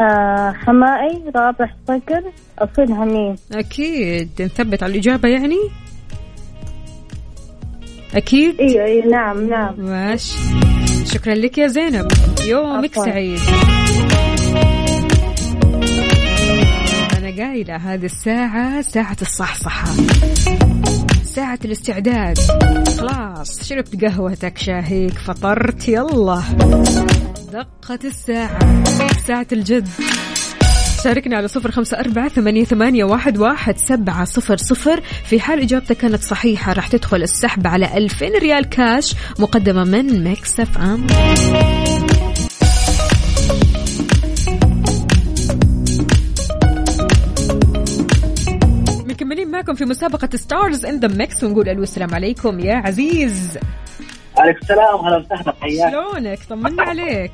آه 0.00 0.52
حمائي 0.52 1.22
رابح 1.36 1.76
صقر 1.88 2.22
أصيل 2.58 2.92
هميم 2.92 3.34
أكيد. 3.52 4.30
نثبت 4.42 4.82
على 4.82 4.92
الإجابة 4.92 5.28
يعني؟ 5.28 5.56
أكيد؟ 8.14 8.60
أيوه 8.60 8.84
أيوه 8.84 9.06
نعم 9.06 9.48
نعم. 9.50 9.74
ماشي. 9.78 10.38
شكرا 11.04 11.34
لك 11.34 11.58
يا 11.58 11.66
زينب. 11.66 12.08
يومك. 12.46 12.94
سعيد. 12.94 13.38
أنا 17.18 17.36
قايلة 17.46 17.76
هذه 17.76 18.04
الساعة 18.04 18.80
ساعة 18.80 19.16
الصحصحة. 19.22 19.88
ساعة 21.34 21.58
الاستعداد. 21.64 22.38
خلاص 22.98 23.68
شربت 23.68 24.04
قهوتك 24.04 24.58
شاهيك 24.58 25.18
فطرت 25.18 25.88
يلا. 25.88 26.42
دقت 27.52 28.04
الساعة 28.04 28.84
ساعة 29.26 29.46
الجد. 29.52 29.88
شاركنا 31.04 31.36
على 31.36 31.48
صفر 31.48 31.70
خمسة 31.70 32.00
أربعة 32.00 32.28
ثمانية, 32.28 32.64
ثمانية 32.64 33.04
واحد, 33.04 33.38
واحد 33.38 33.78
سبعة 33.78 34.24
صفر 34.24 34.56
صفر. 34.56 35.00
في 35.24 35.40
حال 35.40 35.60
إجابتك 35.60 35.96
كانت 35.96 36.22
صحيحة 36.22 36.72
راح 36.72 36.88
تدخل 36.88 37.22
السحب 37.22 37.66
على 37.66 37.96
ألفين 37.96 38.32
ريال 38.32 38.64
كاش 38.68 39.14
مقدمة 39.38 39.84
من 39.84 40.24
Mix 40.30 40.78
FM. 40.78 41.06
معكم 49.60 49.74
في 49.74 49.84
مسابقة 49.84 50.28
Stars 50.36 50.86
in 50.86 51.00
the 51.00 51.08
Mix 51.08 51.44
ونقول 51.44 51.68
ألو 51.68 51.82
السلام 51.82 52.14
عليكم 52.14 52.60
يا 52.60 52.74
عزيز. 52.74 53.58
عليكم 54.38 54.58
السلام 54.62 54.96
هلا 55.06 55.16
وسهلا 55.16 55.54
حياك. 55.60 55.92
شلونك؟ 55.92 56.38
طمنا 56.50 56.82
عليك. 56.82 57.32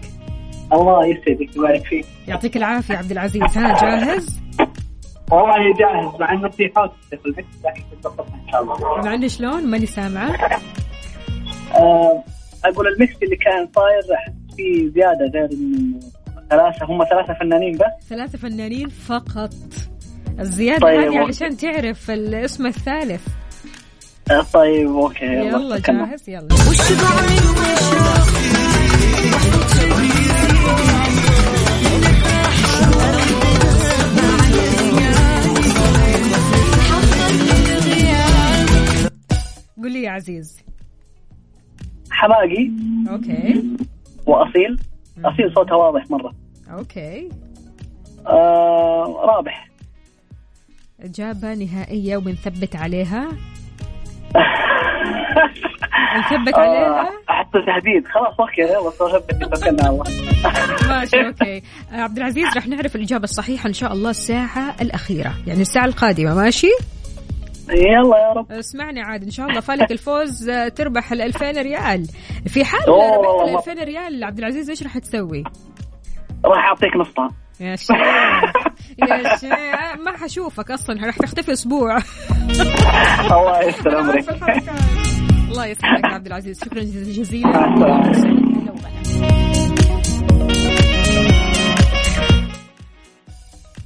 الله 0.73 1.07
يسعدك 1.07 1.57
ويبارك 1.57 1.85
فيك 1.87 2.07
يعطيك 2.29 2.57
العافية 2.57 2.97
عبد 2.97 3.11
العزيز. 3.11 3.43
ها 3.59 3.81
جاهز؟ 3.83 4.41
والله 5.31 5.57
جاهز 5.79 6.21
مع 6.21 6.33
إنه 6.33 6.49
في 6.49 6.73
حوسه 6.77 6.93
في 7.11 7.27
ال 7.27 7.34
mix 7.34 7.57
لكن 7.65 7.83
إن 8.09 8.51
شاء 8.53 8.63
الله. 8.63 9.03
مع 9.05 9.15
إني 9.15 9.29
شلون؟ 9.29 9.67
ماني 9.67 9.87
سامعة. 9.87 10.31
آه، 11.75 12.25
أقول 12.65 12.87
ال 12.87 12.94
mix 12.94 13.15
اللي 13.23 13.37
كان 13.37 13.69
صاير 13.75 14.15
أحس 14.15 14.57
فيه 14.57 14.89
زيادة 14.89 15.31
غير 15.35 15.49
إنه 15.53 16.01
ثلاثة 16.51 16.87
هم 16.87 17.05
ثلاثة 17.05 17.35
فنانين 17.41 17.73
بس. 17.77 18.09
ثلاثة 18.09 18.39
فنانين 18.39 18.89
فقط. 18.89 19.51
الزيادة 20.41 20.81
طيب، 20.81 21.01
هذه. 21.01 21.19
علشان 21.19 21.57
تعرف 21.57 22.11
الاسم 22.11 22.67
الثالث. 22.67 23.27
آه، 24.31 24.43
طيب 24.53 24.89
okay 24.89 25.25
يلا 25.25 25.79
تكلم. 25.79 26.05
جاهز؟ 26.07 26.29
يلا. 26.29 26.49
قول 39.77 39.93
لي 39.93 40.03
يا 40.03 40.11
عزيز. 40.11 40.57
حماقي. 42.11 42.71
okay. 43.11 43.65
وأصيل. 44.27 44.79
أصيل 45.25 45.55
صوتها 45.55 45.75
واضح 45.77 46.11
مرة. 46.11 46.35
okay. 46.79 47.29
آه 48.27 49.23
رابح. 49.25 49.66
إجابة 51.07 51.55
نهائية 51.55 52.17
وبنثبت 52.17 52.77
عليها. 52.77 53.29
نثبت 56.19 56.55
عليها؟ 56.55 57.01
آه، 57.01 57.11
أحط 57.31 57.53
تهديد. 57.53 58.07
خلاص 58.09 58.41
okay 58.41 58.61
يلا 58.61 58.91
توكلنا 59.41 59.83
على 59.85 59.91
الله 59.91 60.05
ماشي 60.89 61.27
okay. 61.27 61.63
آه، 61.93 61.97
عبد 61.97 62.17
العزيز 62.17 62.47
رح 62.57 62.69
نعرف 62.69 62.97
الإجابة 62.97 63.25
الصحيحة 63.25 63.69
إن 63.69 63.73
شاء 63.73 63.93
الله 63.93 64.11
الساعة 64.11 64.75
الأخيرة. 64.81 65.35
يعني 65.47 65.61
الساعة 65.61 65.85
القادمة 65.85 66.35
ماشي؟ 66.35 66.71
يلا 67.71 68.19
يا 68.19 68.33
رب. 68.33 68.53
اسمعني 68.53 69.01
عاد 69.01 69.23
إن 69.23 69.31
شاء 69.31 69.47
الله 69.47 69.61
فالك 69.61 69.93
الفوز 69.93 70.49
آه، 70.49 70.69
تربح 70.69 71.13
ال 71.13 71.23
2000 71.23 71.51
ريال. 71.51 72.07
في 72.47 72.65
حال 72.65 72.89
ربحت 72.89 73.21
ال 73.21 73.27
والله. 73.27 73.59
2000 73.59 73.85
ريال 73.85 74.25
عبد 74.25 74.39
العزيز 74.39 74.71
إيش 74.71 74.83
راح 74.83 74.99
تسوي؟ 74.99 75.45
راح 76.45 76.65
أعطيك 76.69 76.97
نصها. 76.97 77.31
يا 77.61 77.77
شيخ 77.77 77.97
يا 78.99 79.37
شيخ 79.37 80.01
ما 80.05 80.17
حشوفك 80.17 80.71
أصلا 80.71 81.07
راح 81.07 81.17
تختفي 81.17 81.53
أسبوع. 81.53 81.99
الله 83.31 83.63
يستر 83.63 84.01
الحركات. 84.01 84.63
الله 85.51 85.67
يسعدك 85.67 86.05
يا 86.05 86.15
عبد 86.15 86.27
العزيز. 86.27 86.65
شكرا 86.65 86.81
جزيلا. 86.83 88.46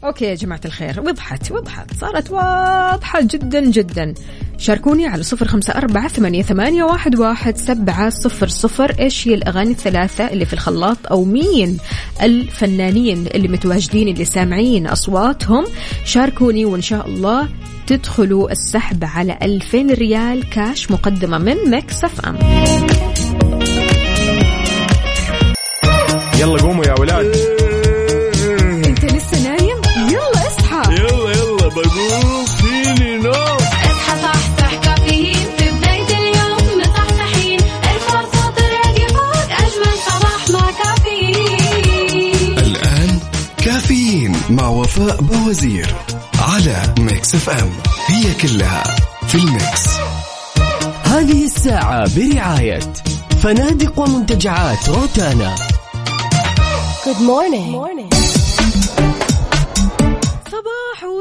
أوكي 0.05 0.25
يا 0.25 0.35
جماعة 0.35 0.61
الخير 0.65 1.01
وضحت 1.01 1.53
وضحت 1.53 1.95
صارت 2.01 2.31
واضحة 2.31 3.21
جدا 3.21 3.61
جدا. 3.71 4.15
شاركوني 4.59 5.07
على 5.07 5.23
صفر 5.23 5.49
خمسة 5.49 5.73
أربعة 5.73 6.09
ثمانية, 6.09 6.43
ثمانية 6.43 6.85
واحد, 6.85 7.19
واحد 7.19 7.57
سبعة 7.57 8.11
صفر 8.11 8.49
صفر 8.49 8.97
إيش 9.01 9.29
هي 9.29 9.35
الأغاني 9.35 9.71
الثلاثة 9.71 10.25
اللي 10.25 10.45
في 10.45 10.53
الخلاط 10.53 10.99
أو 11.11 11.25
مين 11.25 11.79
الفنانين 12.23 13.27
اللي 13.27 13.49
متواجدين 13.49 14.09
اللي 14.09 14.25
سامعين 14.25 14.87
أصواتهم. 14.87 15.65
شاركوني 16.05 16.65
وإن 16.65 16.83
شاء 16.83 17.07
الله 17.07 17.49
تدخلوا 17.87 18.51
السحب 18.51 19.05
على 19.05 19.39
2000 19.43 19.79
ريال 19.79 20.51
كاش 20.51 20.91
مقدمة 20.91 21.39
من 21.39 21.57
Mix 21.71 22.05
FM. 22.05 22.39
يلا 26.41 26.63
قوموا 26.63 26.85
يا 26.85 26.95
ولاد. 27.01 27.60
مع 44.51 44.69
وفاء 44.69 45.23
باوزير 45.23 45.95
على 46.39 46.95
Mix 46.99 47.35
FM 47.35 47.71
هي 48.07 48.35
كلها 48.35 48.85
في 49.29 49.35
ال 49.35 49.46
mix. 49.46 49.89
هذه 51.03 51.45
الساعة 51.45 52.17
برعاية 52.17 52.93
فنادق 53.43 53.99
ومنتجعات 53.99 54.89
روتانا. 54.89 55.55
صباح 57.05 58.00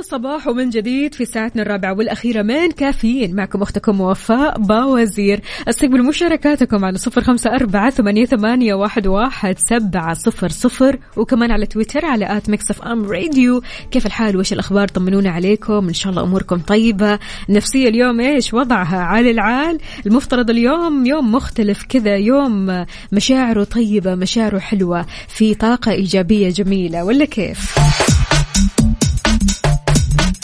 صباح 0.10 0.48
من 0.48 0.70
جديد 0.70 1.16
في 1.16 1.26
ساعتنا 1.26 1.62
الرابعة 1.62 1.94
والأخيرة 1.94 2.42
من 2.42 2.72
كافيين. 2.72 3.36
معكم 3.36 3.62
أختكم 3.62 4.02
وفاء 4.02 4.60
باوزير. 4.60 5.42
استقبل 5.68 6.04
مشاركاتكم 6.04 6.86
على 6.86 6.98
صفر 6.98 7.22
خمسة 7.22 7.50
أربعة 7.50 7.90
ثمانية, 7.90 8.74
واحد, 8.74 9.08
واحد 9.08 9.56
سبعة 9.70 10.14
صفر 10.14 10.50
صفر. 10.50 11.00
وكمان 11.18 11.52
على 11.52 11.66
تويتر 11.66 12.06
على 12.06 12.38
at 12.38 12.50
Mix 12.50 12.72
FM 12.72 13.06
Radio. 13.06 13.62
كيف 13.92 14.06
الحال؟ 14.06 14.38
وش 14.38 14.54
الأخبار؟ 14.54 14.88
طمنونا 14.88 15.30
عليكم. 15.30 15.88
إن 15.88 15.94
شاء 15.94 16.12
الله 16.12 16.24
أموركم 16.24 16.58
طيبة. 16.60 17.20
نفسية 17.50 17.90
اليوم 17.90 18.20
إيش؟ 18.20 18.54
وضعها 18.54 18.98
عال 18.98 19.28
العال. 19.28 19.80
المفترض 20.06 20.50
اليوم 20.50 21.06
يوم 21.06 21.32
مختلف 21.32 21.84
كذا 21.90 22.16
يوم 22.16 22.86
مشاعره 23.12 23.64
طيبة 23.64 24.16
مشاعره 24.16 24.60
حلوة 24.60 25.06
في 25.28 25.54
طاقة 25.56 25.92
إيجابية 25.92 26.50
جميلة. 26.50 27.04
ولا 27.04 27.26
كيف؟ 27.26 27.76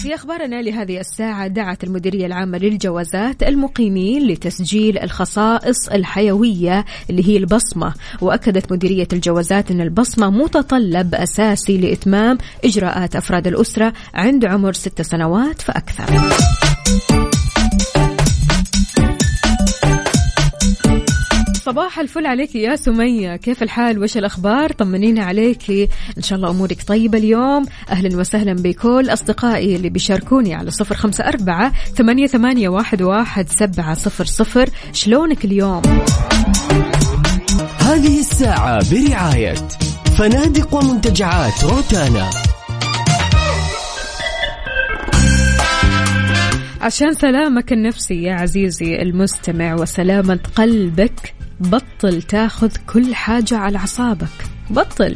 في 0.05 0.15
أخبارنا 0.15 0.61
لهذه 0.61 0.99
الساعة 0.99 1.47
دعت 1.47 1.83
المديرية 1.83 2.25
العامة 2.25 2.57
للجوازات 2.57 3.43
المقيمين 3.43 4.27
لتسجيل 4.27 4.97
الخصائص 4.97 5.87
الحيوية 5.87 6.85
اللي 7.09 7.27
هي 7.27 7.37
البصمة. 7.37 7.93
وأكدت 8.21 8.71
مديرية 8.71 9.07
الجوازات 9.13 9.71
أن 9.71 9.81
البصمة 9.81 10.29
متطلب 10.29 11.15
أساسي 11.15 11.77
لإتمام 11.77 12.37
إجراءات 12.65 13.15
أفراد 13.15 13.47
الأسرة 13.47 13.93
عند 14.13 14.45
عمر 14.45 14.73
ست 14.73 15.01
سنوات 15.01 15.61
فأكثر. 15.61 16.05
صباح 21.65 21.99
الفل 21.99 22.25
عليك 22.25 22.55
يا 22.55 22.75
سمية. 22.75 23.35
كيف 23.35 23.63
الحال؟ 23.63 24.03
وش 24.03 24.17
الأخبار؟ 24.17 24.71
طمنينا 24.71 25.23
عليك. 25.23 25.71
إن 26.17 26.23
شاء 26.23 26.37
الله 26.37 26.49
أمورك 26.49 26.83
طيبة 26.87 27.17
اليوم. 27.17 27.65
أهلا 27.89 28.17
وسهلا 28.17 28.53
بكل 28.53 29.09
أصدقائي 29.09 29.75
اللي 29.75 29.89
بيشاركوني 29.89 30.53
على 30.53 30.71
صفر 30.71 30.95
خمسة 30.95 31.23
أربعة 31.23 31.73
ثمانية, 31.95 32.27
ثمانية 32.27 32.69
واحد, 32.69 33.01
واحد 33.01 33.49
سبعة 33.49 33.93
صفر 33.93 34.25
صفر. 34.25 34.69
شلونك 34.93 35.45
اليوم؟ 35.45 35.81
هذه 37.79 38.19
الساعة 38.19 38.79
برعاية 38.91 39.55
فنادق 40.17 40.73
ومنتجعات 40.73 41.63
روتانا. 41.63 42.29
عشان 46.81 47.13
سلامك 47.13 47.73
النفسي 47.73 48.23
يا 48.23 48.33
عزيزي 48.33 48.95
المستمع 49.01 49.73
وسلامة 49.73 50.39
قلبك 50.55 51.34
بطل 51.59 52.21
تاخذ 52.21 52.71
كل 52.87 53.15
حاجة 53.15 53.57
على 53.57 53.77
أعصابك. 53.77 54.47
بطل. 54.69 55.15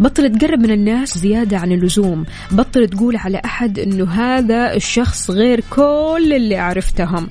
بطل 0.00 0.38
تقرب 0.38 0.58
من 0.58 0.70
الناس 0.70 1.18
زيادة 1.18 1.58
عن 1.58 1.72
اللزوم. 1.72 2.24
بطل 2.50 2.88
تقول 2.88 3.16
على 3.16 3.40
أحد 3.44 3.78
أنه 3.78 4.10
هذا 4.10 4.74
الشخص 4.74 5.30
غير 5.30 5.60
كل 5.70 6.32
اللي 6.36 6.56
عرفتهم. 6.56 7.28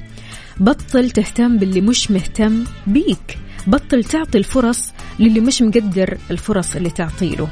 بطل 0.59 1.11
تهتم 1.11 1.57
باللي 1.57 1.81
مش 1.81 2.11
مهتم 2.11 2.63
بيك. 2.87 3.37
بطل 3.67 4.03
تعطي 4.03 4.37
الفرص 4.37 4.91
للي 5.19 5.39
مش 5.39 5.61
مقدر 5.61 6.17
الفرص 6.31 6.75
اللي 6.75 6.89
تعطيله. 6.89 7.47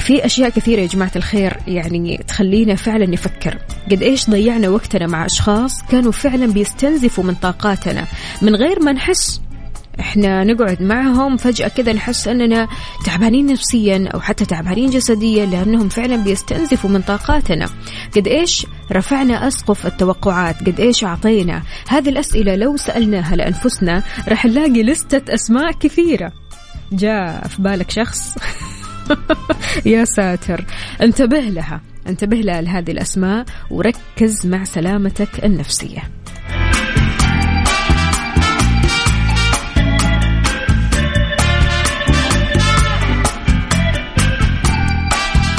في 0.00 0.26
أشياء 0.26 0.50
كثيرة 0.50 0.80
يا 0.80 0.86
جماعة 0.86 1.12
الخير 1.16 1.56
يعني 1.66 2.24
تخلينا 2.28 2.74
فعلا 2.74 3.06
نفكر. 3.06 3.58
قد 3.90 4.02
إيش 4.02 4.30
ضيعنا 4.30 4.68
وقتنا 4.68 5.06
مع 5.06 5.26
أشخاص 5.26 5.82
كانوا 5.82 6.12
فعلا 6.12 6.46
بيستنزفوا 6.46 7.24
من 7.24 7.34
طاقاتنا 7.34 8.06
من 8.42 8.54
غير 8.54 8.80
ما 8.82 8.92
نحس. 8.92 9.40
إحنا 10.00 10.44
نقعد 10.44 10.82
معهم 10.82 11.36
فجأة 11.36 11.68
كذا 11.68 11.92
نحس 11.92 12.28
أننا 12.28 12.68
تعبانين 13.04 13.46
نفسيا 13.46 14.08
أو 14.14 14.20
حتى 14.20 14.44
تعبانين 14.44 14.90
جسديا 14.90 15.46
لأنهم 15.46 15.88
فعلا 15.88 16.16
بيستنزفوا 16.16 16.90
من 16.90 17.02
طاقاتنا. 17.02 17.68
قد 18.16 18.28
إيش 18.28 18.66
رفعنا 18.92 19.48
أسقف 19.48 19.86
التوقعات 19.86 20.60
قد 20.60 20.80
إيش 20.80 21.04
أعطينا؟ 21.04 21.62
هذه 21.88 22.08
الأسئلة 22.08 22.54
لو 22.54 22.76
سألناها 22.76 23.36
لأنفسنا 23.36 24.02
راح 24.28 24.46
نلاقي 24.46 24.82
لستة 24.82 25.34
أسماء 25.34 25.72
كثيرة. 25.72 26.32
جاء 26.92 27.48
في 27.48 27.62
بالك 27.62 27.90
شخص؟ 27.90 28.38
يا 29.86 30.04
ساتر. 30.04 30.64
انتبه 31.02 31.40
لها 31.40 31.80
انتبه 32.06 32.36
لهذه 32.36 32.90
الأسماء 32.90 33.44
وركز 33.70 34.46
مع 34.46 34.64
سلامتك 34.64 35.44
النفسية. 35.44 36.21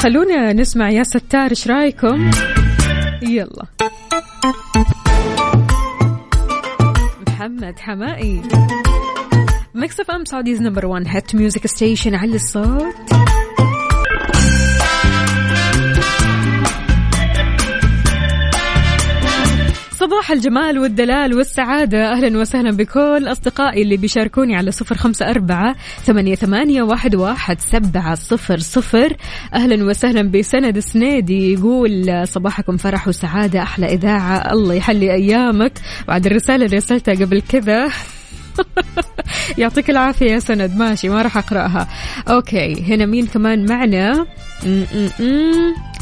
خلونا 0.04 0.52
نسمع 0.52 0.90
يا 0.90 1.02
ستار 1.02 1.50
إيش 1.50 1.68
رأيكم؟ 1.68 2.30
يلا. 3.22 3.64
محمد 7.28 7.78
حماقي. 7.78 8.42
Mix 9.74 10.00
FM 10.00 10.24
Saudi's 10.24 10.62
number 10.62 10.86
1 10.86 11.04
hit 11.08 11.34
music 11.34 11.66
station 11.66 12.14
على 12.14 12.34
الصوت. 12.34 12.94
صباح 20.14 20.30
الجمال 20.30 20.78
والدلال 20.78 21.34
والسعادة. 21.34 22.12
أهلا 22.12 22.38
وسهلا 22.38 22.70
بكل 22.70 23.28
أصدقائي 23.32 23.82
اللي 23.82 23.96
بيشاركوني 23.96 24.56
على 24.56 24.70
صفر 24.70 24.94
خمسة 24.94 25.30
أربعة 25.30 25.76
ثمانية, 26.04 26.34
ثمانية 26.34 26.82
واحد, 26.82 27.14
واحد 27.14 27.60
سبعة 27.60 28.14
صفر 28.14 28.58
صفر. 28.58 29.16
أهلا 29.54 29.84
وسهلا 29.84 30.22
بسند 30.30 30.78
سنيدي 30.78 31.52
يقول 31.52 32.22
صباحكم 32.28 32.76
فرح 32.76 33.08
وسعادة 33.08 33.62
أحلى 33.62 33.86
إذاعة 33.86 34.52
الله 34.52 34.74
يحلي 34.74 35.12
أيامك. 35.12 35.72
بعد 36.08 36.26
الرسالة 36.26 36.64
اللي 36.64 36.76
رسلتها 36.76 37.14
قبل 37.14 37.42
كذا. 37.42 37.88
يعطيك 39.58 39.90
العافية 39.90 40.30
يا 40.30 40.38
سند 40.38 40.76
ماشي 40.76 41.08
ما 41.08 41.22
راح 41.22 41.36
أقرأها. 41.36 41.88
أوكي 42.28 42.82
هنا 42.82 43.06
مين 43.06 43.26
كمان 43.26 43.66
معنا؟ 43.66 44.26
م-م-م. 44.66 45.93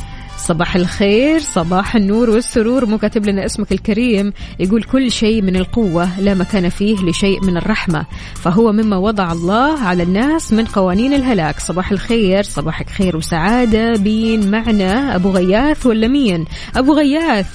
صباح 0.46 0.76
الخير 0.76 1.40
صباح 1.40 1.96
النور 1.96 2.31
والسرور. 2.31 2.87
مو 2.87 2.98
كاتب 2.98 3.26
لنا 3.26 3.44
اسمك 3.46 3.72
الكريم 3.72 4.33
يقول 4.59 4.83
كل 4.83 5.11
شيء 5.11 5.42
من 5.42 5.57
القوة 5.57 6.20
لا 6.20 6.35
مكان 6.35 6.68
فيه 6.68 6.96
لشيء 6.96 7.44
من 7.44 7.57
الرحمة. 7.57 8.07
فهو 8.35 8.72
مما 8.72 8.96
وضع 8.96 9.33
الله 9.33 9.81
على 9.81 10.02
الناس 10.02 10.52
من 10.52 10.64
قوانين 10.64 11.14
الهلاك. 11.14 11.61
صباح 11.61 11.92
الخير 11.92 12.42
صباحك 12.42 12.90
خير 12.90 13.16
وسعادة. 13.16 13.92
بين 13.92 14.50
معنا 14.50 15.16
أبو 15.16 15.31
غياث 15.31 15.87
ولا 15.87 16.09
مين؟ 16.09 16.44
أبو 16.76 16.94
غياث. 16.94 17.46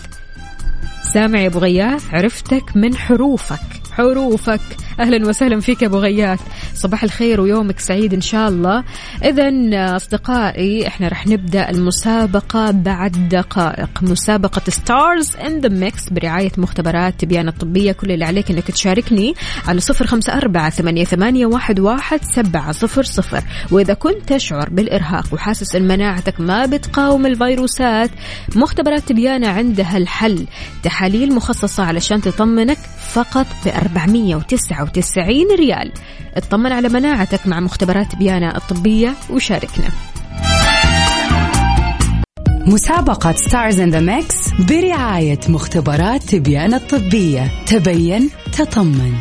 سامع 1.14 1.40
يا 1.40 1.48
أبو 1.48 1.60
غياث 1.60 2.14
عرفتك 2.14 2.64
من 2.76 2.96
حروفك. 2.96 3.77
حروفك. 3.98 4.60
أهلا 5.00 5.28
وسهلا 5.28 5.60
فيك 5.60 5.84
أبو 5.84 5.98
غياث. 5.98 6.40
صباح 6.74 7.04
الخير 7.04 7.42
ويومك 7.42 7.80
سعيد 7.80 8.14
إن 8.14 8.22
شاء 8.22 8.50
الله. 8.50 8.84
اذا 9.24 9.50
أصدقائي 9.96 10.88
إحنا 10.88 11.08
رح 11.08 11.28
نبدأ 11.28 11.70
المسابقة 11.70 12.72
بعد 12.72 13.30
دقائق. 13.30 13.90
مسابقة 14.02 14.62
Stars 14.70 15.36
in 15.36 15.60
the 15.60 15.70
Mix 15.70 16.10
برعاية 16.10 16.52
مختبرات 16.58 17.20
تبيان 17.20 17.48
الطبيه 17.48 17.92
كل 17.92 18.12
اللي 18.12 18.26
عليك 18.26 18.52
إنك 18.52 18.72
تشاركني 18.72 19.34
على 19.68 19.80
صفر 19.80 20.08
خمسة 20.08 20.34
أربعة 20.34 20.70
ثمانية, 20.70 21.04
ثمانية 21.04 21.46
واحد, 21.46 21.80
واحد 21.80 22.20
سبعة 22.24 22.72
صفر 22.72 23.04
صفر. 23.04 23.44
وإذا 23.72 23.94
كنت 23.94 24.34
تشعر 24.34 24.70
بالإرهاق 24.70 25.34
وحاسس 25.34 25.76
إن 25.76 25.88
مناعتك 25.88 26.40
ما 26.40 26.66
بتقاوم 26.66 27.26
الفيروسات 27.26 28.10
مختبرات 28.56 29.04
تبيانة 29.04 29.48
عندها 29.48 29.98
الحل. 29.98 30.46
تحاليل 30.84 31.36
مخصصة 31.36 31.84
علشان 31.84 32.22
تطمنك 32.22 32.78
فقط 33.12 33.46
ب 33.66 33.87
499 33.88 35.56
ريال. 35.56 35.92
اطمن 36.36 36.72
على 36.72 36.90
مناعتك 36.90 37.48
مع 37.48 37.60
مختبرات 37.60 38.16
بيانا 38.16 38.58
الطبية 38.58 39.14
وشاركنا. 39.30 39.90
مسابقة 42.68 43.32
Stars 43.32 43.80
in 43.80 43.90
the 43.90 44.00
Mix 44.00 44.50
برعاية 44.70 45.40
مختبرات 45.50 46.24
تبيان 46.24 46.74
الطبية. 46.74 47.52
تبين 47.66 48.30
تطمن. 48.58 49.14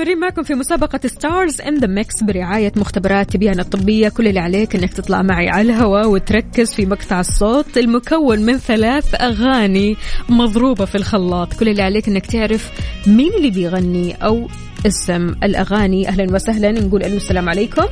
مستمرين 0.00 0.20
معكم 0.20 0.42
في 0.42 0.54
مسابقة 0.54 1.00
Stars 1.06 1.60
in 1.60 1.78
the 1.78 1.86
Mix 1.86 2.22
برعاية 2.22 2.72
مختبرات 2.76 3.30
تبيان 3.30 3.60
الطبية. 3.60 4.08
كل 4.08 4.28
اللي 4.28 4.40
عليك 4.40 4.76
إنك 4.76 4.92
تطلع 4.92 5.22
معي 5.22 5.48
على 5.48 5.62
الهواء 5.72 6.08
وتركز 6.08 6.74
في 6.74 6.86
مقطع 6.86 7.20
الصوت 7.20 7.78
المكون 7.78 8.38
من 8.38 8.58
ثلاث 8.58 9.14
أغاني 9.22 9.96
مضروبة 10.28 10.84
في 10.84 10.94
الخلاط. 10.94 11.54
كل 11.54 11.68
اللي 11.68 11.82
عليك 11.82 12.08
إنك 12.08 12.26
تعرف 12.26 12.72
مين 13.06 13.32
اللي 13.34 13.50
بيغني 13.50 14.14
أو 14.14 14.48
اسم 14.86 15.34
الأغاني. 15.42 16.08
أهلا 16.08 16.34
وسهلا. 16.34 16.70
نقول 16.70 17.02
ألو 17.02 17.16
السلام 17.16 17.48
عليكم. 17.48 17.84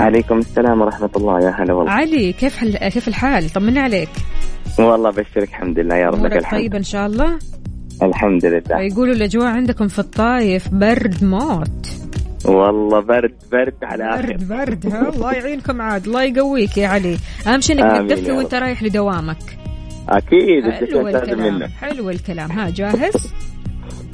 عليكم 0.00 0.38
السلام 0.38 0.80
ورحمة 0.80 1.10
الله 1.16 1.40
يا 1.40 1.50
هلا 1.50 1.74
والله. 1.74 1.92
علي 1.92 2.32
كيف 2.32 2.56
حل... 2.56 2.76
كيف 2.76 3.08
الحال؟ 3.08 3.50
طمنا 3.50 3.80
عليك. 3.80 4.10
والله 4.78 5.10
بشرك 5.10 5.48
الحمد 5.48 5.78
لله 5.78 5.96
يا 5.96 6.06
رب 6.06 6.26
لك 6.26 6.36
الحمد. 6.36 6.60
طيبة 6.60 6.78
إن 6.78 6.82
شاء 6.82 7.06
الله؟ 7.06 7.38
الحمد 8.02 8.46
لله. 8.46 8.80
يقولوا 8.80 9.14
الأجواء 9.14 9.46
عندكم 9.46 9.88
في 9.88 9.98
الطايف 9.98 10.68
برد 10.68 11.24
موت. 11.24 11.88
والله 12.44 13.00
برد 13.00 13.34
برد 13.52 13.74
على 13.82 14.04
آخر. 14.14 14.26
برد 14.26 14.48
برد 14.48 14.86
ها؟ 14.86 15.08
الله 15.08 15.32
يعينكم 15.32 15.80
عاد 15.80 16.06
الله 16.06 16.22
يقويك 16.22 16.78
يا 16.78 16.88
علي. 16.88 17.18
أهم 17.46 17.60
شيء 17.60 17.80
إنك 17.80 18.10
تدفي 18.10 18.32
وأنت. 18.32 18.54
رايح 18.54 18.82
لدوامك. 18.82 19.58
أكيد 20.08 20.70
حلو 20.70 21.08
الكلام 21.08 21.62
حلو 21.62 22.10
الكلام. 22.10 22.52
ها 22.52 22.70
جاهز؟ 22.70 23.32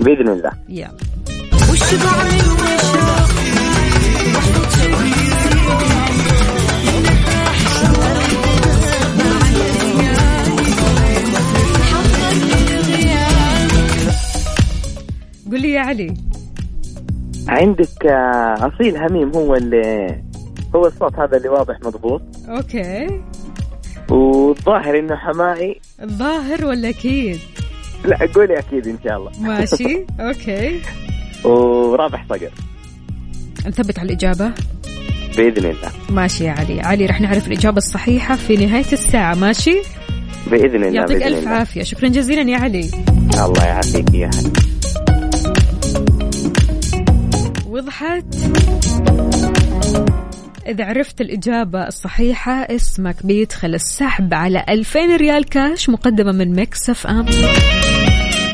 بإذن 0.00 0.28
الله. 0.28 0.52
يلا. 0.68 0.88
قل 1.68 1.78
لي 1.80 2.36
يا 5.18 5.23
علي. 15.84 16.14
عندك 17.48 18.06
آه، 18.06 18.54
أصيل 18.58 18.96
هميم 18.96 19.30
هو 19.36 19.54
اللي 19.54 20.22
هو 20.76 20.86
الصوت 20.86 21.14
هذا 21.18 21.36
اللي 21.36 21.48
واضح 21.48 21.76
مضبوط. 21.84 22.22
okay. 22.48 23.20
والظاهر 24.10 24.98
إنه 24.98 25.16
حمائي. 25.16 25.80
الظاهر 26.02 26.64
ولا 26.64 26.88
أكيد؟ 26.88 27.38
لا 28.04 28.18
قولي 28.34 28.58
أكيد 28.58 28.88
إن 28.88 28.98
شاء 29.04 29.16
الله. 29.16 29.30
ماشي. 29.40 30.06
أوكي. 30.20 30.80
ورابح 31.44 32.26
صقر. 32.28 32.50
نثبت 33.66 33.98
على 33.98 34.06
الإجابة. 34.06 34.52
بإذن 35.36 35.64
الله. 35.70 35.88
ماشي 36.10 36.44
يا 36.44 36.50
علي. 36.50 36.80
علي 36.80 37.06
رح 37.06 37.20
نعرف 37.20 37.46
الإجابة 37.46 37.76
الصحيحة 37.76 38.36
في 38.36 38.66
نهاية 38.66 38.92
الساعة. 38.92 39.34
ماشي؟ 39.34 39.76
بإذن 40.50 40.84
الله 40.84 40.94
يعطيك 41.00 41.22
ألف. 41.22 41.48
عافية. 41.48 41.82
شكرا 41.82 42.08
جزيلا 42.08 42.50
يا 42.50 42.58
علي. 42.58 42.90
الله 43.44 43.64
يعافيك 43.64 44.14
يا 44.14 44.26
هلا. 44.26 44.73
وضحت. 47.74 48.24
إذا 50.66 50.84
عرفت 50.84 51.20
الإجابة 51.20 51.86
الصحيحة 51.86 52.52
اسمك 52.52 53.26
بيدخل 53.26 53.74
السحب 53.74 54.34
على 54.34 54.64
2000 54.68 55.16
ريال 55.16 55.44
كاش 55.44 55.90
مقدمة 55.90 56.32
من 56.32 56.56
Mix 56.56 56.90
FM. 56.90 57.26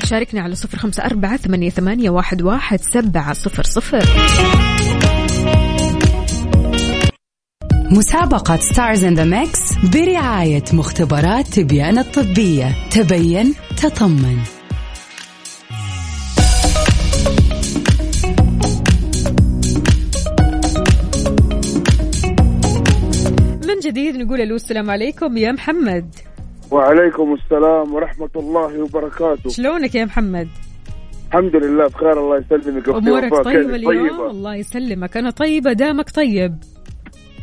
شاركنا 0.05 0.41
على 0.41 0.55
صفر 0.55 0.79
خمسة 0.79 1.05
أربعة 1.05 1.37
ثمانية, 1.37 1.71
ثمانية 1.71 2.11
واحد, 2.11 2.43
واحد 2.43 2.81
سبعة 2.81 3.33
صفر 3.33 3.63
صفر. 3.63 4.05
مسابقة 7.91 8.57
Stars 8.57 9.05
in 9.05 9.15
the 9.15 9.25
Mix 9.25 9.61
برعاية 9.93 10.65
مختبرات 10.73 11.47
تبيان 11.47 11.99
الطبية. 11.99 12.89
تبين 12.91 13.55
تطمن. 13.77 14.60
جديد 23.81 24.17
نقول 24.17 24.41
ألو 24.41 24.57
السلام 24.57 24.91
عليكم. 24.91 25.37
يا 25.37 25.53
محمد. 25.53 26.15
وعليكم 26.71 27.35
السلام 27.35 27.95
ورحمة 27.95 28.31
الله 28.37 28.83
وبركاته. 28.83 29.51
شلونك 29.51 29.95
يا 29.95 30.05
محمد؟ 30.05 30.49
الحمد 31.29 31.57
لله 31.57 31.87
بخير 31.87 32.13
الله 32.21 32.37
يسلمك. 32.39 32.89
أمورك. 32.89 33.45
طيبة؟ 33.45 33.75
اليوم؟ 33.77 34.09
طيبة. 34.09 34.31
الله 34.31 34.55
يسلمك. 34.55 35.17
أنا 35.17 35.31
طيبة 35.31 35.73
دامك 35.73 36.11
طيب. 36.11 36.57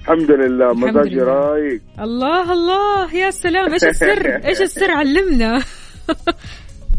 الحمد 0.02 0.32
لله. 0.32 0.74
مزاجي. 0.74 1.22
رايق. 1.22 1.82
الله 2.00 2.54
الله. 2.54 3.16
يا 3.16 3.32
سلام. 3.32 3.74
إيش 3.74 3.84
السر؟ 3.84 4.36
إيش 4.50 4.62
السر 4.62 4.92
علمنا؟ 4.92 5.62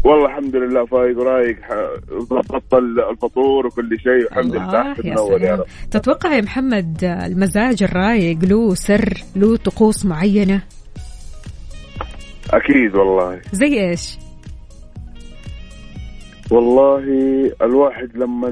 والله 0.03 0.25
الحمد 0.25 0.55
لله 0.55 0.85
فايق 0.85 1.19
ورايق 1.19 1.57
ح- 1.61 1.99
ضبطت 2.13 2.73
الفطور 2.73 3.67
وكل 3.67 3.99
شيء 3.99 4.27
الحمد 4.31 4.55
لله 4.55 4.87
يا 4.87 4.95
يا 5.03 5.15
سلام. 5.15 5.59
رب. 5.59 5.65
تتوقع 5.91 6.33
يا 6.35 6.41
محمد 6.41 7.03
المزاج 7.03 7.83
الرايق 7.83 8.37
له 8.45 8.75
سر 8.75 9.13
له 9.35 9.57
طقوس 9.57 10.05
معينة؟ 10.05 10.61
أكيد 12.53 12.95
والله. 12.95 13.41
زي 13.53 13.89
إيش؟ 13.89 14.17
والله 16.51 17.03
الواحد 17.61 18.17
لما 18.17 18.49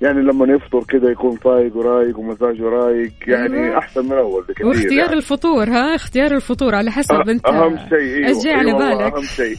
يعني 0.00 0.20
لما 0.22 0.54
يفطر 0.54 0.84
كذا 0.84 1.10
يكون 1.10 1.36
فايق 1.36 1.76
ورايق 1.76 2.18
ومزاجه 2.18 2.62
رايق 2.62 3.12
يعني 3.26 3.64
أيوة. 3.64 3.78
أحسن 3.78 4.04
من 4.04 4.12
أول 4.12 4.44
بكثير 4.48 4.66
واختيار 4.66 4.92
يعني. 4.92 5.12
الفطور 5.12 5.68
ها؟ 5.68 5.94
اختيار 5.94 6.32
الفطور 6.32 6.74
على 6.74 6.90
حسب 6.90 7.14
أنت. 7.14 7.46
أهم 7.46 7.76
شيء 7.76 7.98
إيوه 7.98 8.28
إيش 8.28 8.44
جاي 8.44 8.54
على 8.54 8.68
أيوة 8.68 8.78
والله 8.80 8.98
بالك؟ 8.98 9.14
أهم 9.14 9.22
شيء. 9.22 9.56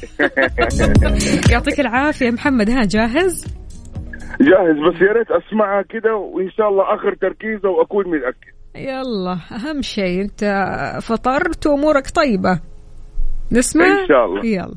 يعطيك 1.53 1.79
العافية 1.79 2.31
محمد 2.31 2.69
ها 2.69 2.81
جاهز؟ 2.81 3.45
جاهز 4.41 4.77
بس 4.87 5.01
يا 5.01 5.13
ريت 5.13 5.27
اسمعها 5.31 5.81
كذا 5.81 6.11
وإن 6.11 6.49
شاء 6.57 6.69
الله 6.69 6.83
آخر 6.95 7.15
تركيزة 7.21 7.69
وأكون 7.69 8.05
متأكد. 8.07 8.51
يلا 8.75 9.37
أهم 9.51 9.81
شيء 9.81 10.21
أنت 10.21 10.43
فطرت 11.01 11.67
وأمورك 11.67 12.09
طيبة. 12.09 12.59
نسمع؟ 13.51 13.85
إن 13.85 14.07
شاء 14.07 14.25
الله. 14.25 14.45
يلا. 14.45 14.75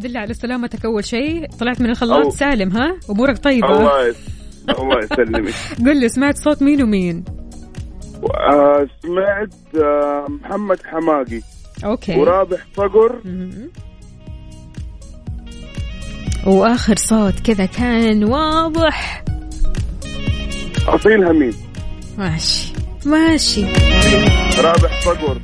الحمد 0.00 0.12
لله 0.12 0.20
على 0.20 0.34
سلامتك 0.34 0.84
أول 0.84 1.04
شيء. 1.04 1.46
طلعت 1.60 1.80
من 1.80 1.90
الخلاط. 1.90 2.24
أو. 2.24 2.30
سالم 2.30 2.76
ها؟ 2.76 2.98
أمورك 3.10 3.38
طيبة. 3.38 3.66
الله. 3.68 4.14
الله 4.68 4.98
يسلمك. 4.98 5.54
قل 5.86 6.00
لي 6.00 6.08
سمعت 6.08 6.38
صوت 6.38 6.62
مين 6.62 6.82
ومين؟ 6.82 7.24
آه 8.52 8.86
سمعت 9.02 9.54
آه 9.84 10.26
محمد 10.28 10.78
حماقي. 10.84 11.40
أوكي. 11.84 12.16
ورابح 12.16 12.66
صقر. 12.76 13.20
وآخر 16.46 16.96
صوت 16.96 17.40
كذا 17.40 17.66
كان 17.66 18.24
واضح. 18.24 19.24
أصيل 20.88 21.24
همين. 21.24 21.52
ماشي. 22.18 22.72
ماشي. 23.06 23.64
رابح 24.60 25.00
صقر 25.04 25.40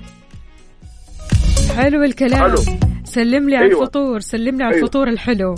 حلو 1.77 2.03
الكلام. 2.05 2.41
حلو. 2.43 2.96
سلم 3.17 3.49
لي 3.51 3.57
على 3.57 3.67
أيوة. 3.67 3.83
الفطور 3.83 4.21
سلم 4.21 4.57
لي 4.57 4.65
على 4.65 4.75
أيوة. 4.75 4.85
الفطور 4.85 5.09
الحلو. 5.09 5.55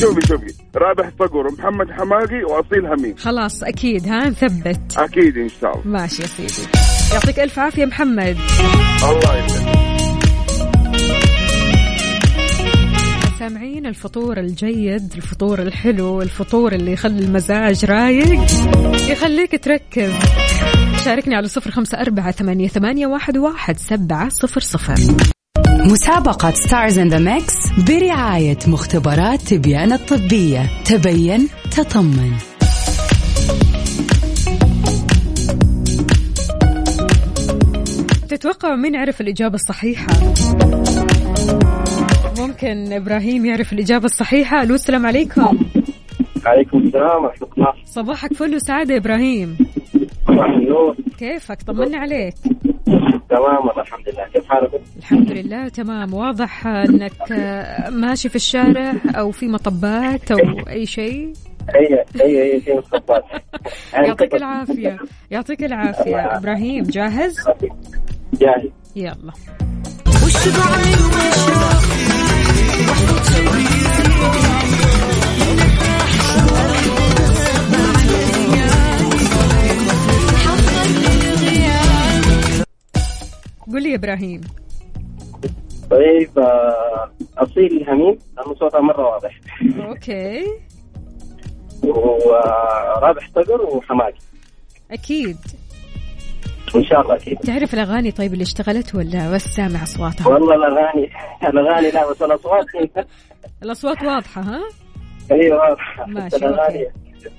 شوفي 0.00 0.26
شوفي. 0.26 0.54
رابح 0.76 1.10
صقر 1.18 1.46
ومحمد 1.46 1.90
حماقي 1.90 2.44
وأصيل 2.44 2.86
همين 2.86 3.18
خلاص 3.18 3.62
أكيد 3.62 4.08
ها 4.08 4.28
نثبت. 4.28 4.98
أكيد 4.98 5.36
إن 5.36 5.48
شاء 5.60 5.78
الله. 5.78 5.86
ماشي 5.86 6.22
يا 6.22 6.26
سيدي. 6.26 6.68
يعطيك 7.12 7.40
ألف 7.40 7.58
عافية 7.58 7.84
محمد. 7.84 8.36
الله 9.02 9.44
يسلمك. 9.44 9.78
سامعين 13.38 13.86
الفطور 13.86 14.38
الجيد 14.38 15.12
الفطور 15.16 15.62
الحلو 15.62 16.22
الفطور 16.22 16.72
اللي 16.72 16.92
يخلي 16.92 17.24
المزاج 17.24 17.84
رايق 17.84 18.40
يخليك 19.10 19.64
تركز. 19.64 20.12
شاركني 21.04 21.34
على 21.34 21.48
صفر 21.48 21.70
خمسة 21.70 22.00
أربعة 22.00 22.30
ثمانية, 22.30 22.68
ثمانية 22.68 23.06
واحد, 23.06 23.36
واحد 23.36 23.76
سبعة 23.76 24.28
صفر 24.28 24.60
صفر. 24.60 24.94
مسابقة 25.90 26.50
Stars 26.50 26.98
in 26.98 27.08
the 27.08 27.18
Mix 27.18 27.54
برعاية 27.88 28.58
مختبرات 28.66 29.40
تبيان 29.40 29.92
الطبية. 29.92 30.70
تبين 30.84 31.48
تطمن. 31.76 32.32
تتوقعوا 38.28 38.76
مين 38.76 38.96
عرف 38.96 39.20
الإجابة 39.20 39.54
الصحيحة؟ 39.54 40.06
ممكن 42.38 42.92
إبراهيم 42.92 43.46
يعرف 43.46 43.72
الإجابة 43.72 44.04
الصحيحة. 44.04 44.62
ألو 44.62 44.74
السلام 44.74 45.06
عليكم. 45.06 45.58
عليكم 46.46 46.78
السلام 46.78 47.24
ورحمة 47.24 47.48
الله 47.58 47.72
صباحك 47.84 48.34
فل 48.34 48.54
وسعادة 48.54 48.96
إبراهيم. 48.96 49.56
صباح 50.26 50.46
النور. 50.48 50.96
كيفك؟ 51.18 51.62
طمنا 51.62 51.98
عليك. 51.98 52.34
تمام 53.30 53.66
والله 53.66 53.82
الحمد 53.82 54.08
لله. 54.08 54.24
كيف 54.32 54.48
حالكم؟ 54.48 54.78
الحمد 54.98 55.32
لله 55.32 55.68
تمام. 55.68 56.14
واضح 56.14 56.66
إنك 56.66 57.32
ماشي 57.90 58.28
في 58.28 58.36
الشارع 58.36 58.94
أو 59.14 59.30
في 59.30 59.48
مطبات 59.48 60.30
أو 60.30 60.38
أي 60.68 60.86
شيء؟ 60.86 61.32
هي 61.74 62.04
هي 62.22 62.54
هي 62.54 62.60
في 62.60 62.74
مصطفى 62.74 63.20
يعطيك 63.94 64.34
العافية. 64.34 64.98
يعطيك 65.30 65.64
العافية 65.64 66.36
إبراهيم. 66.36 66.84
جاهز؟ 66.84 67.36
جاهز. 68.32 68.70
يلا. 68.96 69.32
قول 83.72 83.82
لي 83.82 83.90
يا 83.90 83.96
إبراهيم. 83.96 84.40
طيب 85.90 86.38
آه، 86.38 87.10
أصيل 87.38 87.90
هميم 87.90 88.18
لأنه 88.36 88.54
صوتها 88.54 88.80
مرة 88.80 89.06
واضح. 89.06 89.40
okay. 89.88 90.44
ورابح 91.82 93.30
صقر 93.34 93.62
وحماقي. 93.62 94.18
أكيد. 94.90 95.36
إن 96.76 96.84
شاء 96.84 97.00
الله 97.00 97.14
أكيد. 97.16 97.38
تعرف 97.38 97.74
الأغاني 97.74 98.10
طيب 98.10 98.32
اللي 98.32 98.42
اشتغلت 98.42 98.94
ولا 98.94 99.34
بس 99.34 99.44
سامع 99.44 99.82
أصواتها؟ 99.82 100.28
والله 100.28 100.54
الأغاني 100.54 101.10
الأغاني 101.48 101.90
لا 101.90 102.10
بس 102.10 102.22
الأصوات. 102.22 102.66
الأصوات 103.62 104.02
واضحة 104.02 104.42
ها؟ 104.42 104.60
هي 105.30 105.52
واضحة. 105.52 106.04
بس 106.04 106.14
ماشي، 106.14 106.36
الأغاني. 106.36 106.86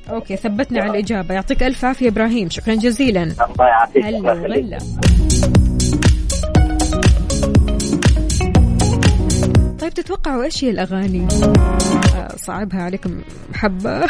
okay 0.09 0.35
ثبتنا 0.35 0.81
على 0.81 0.91
الإجابة. 0.91 1.33
يعطيك 1.35 1.63
ألف 1.63 1.85
عافية 1.85 2.07
إبراهيم 2.07 2.49
شكرا 2.49 2.75
جزيلا. 2.75 3.23
الله 3.23 3.67
يعافيك. 3.67 4.05
هلا 4.05 4.77
طيب 9.89 10.05
تتوقعوا 10.05 10.43
إيش 10.43 10.63
هي 10.63 10.69
الأغاني؟ 10.69 11.27
صعبها 12.35 12.81
عليكم 12.81 13.21
حبة. 13.53 13.99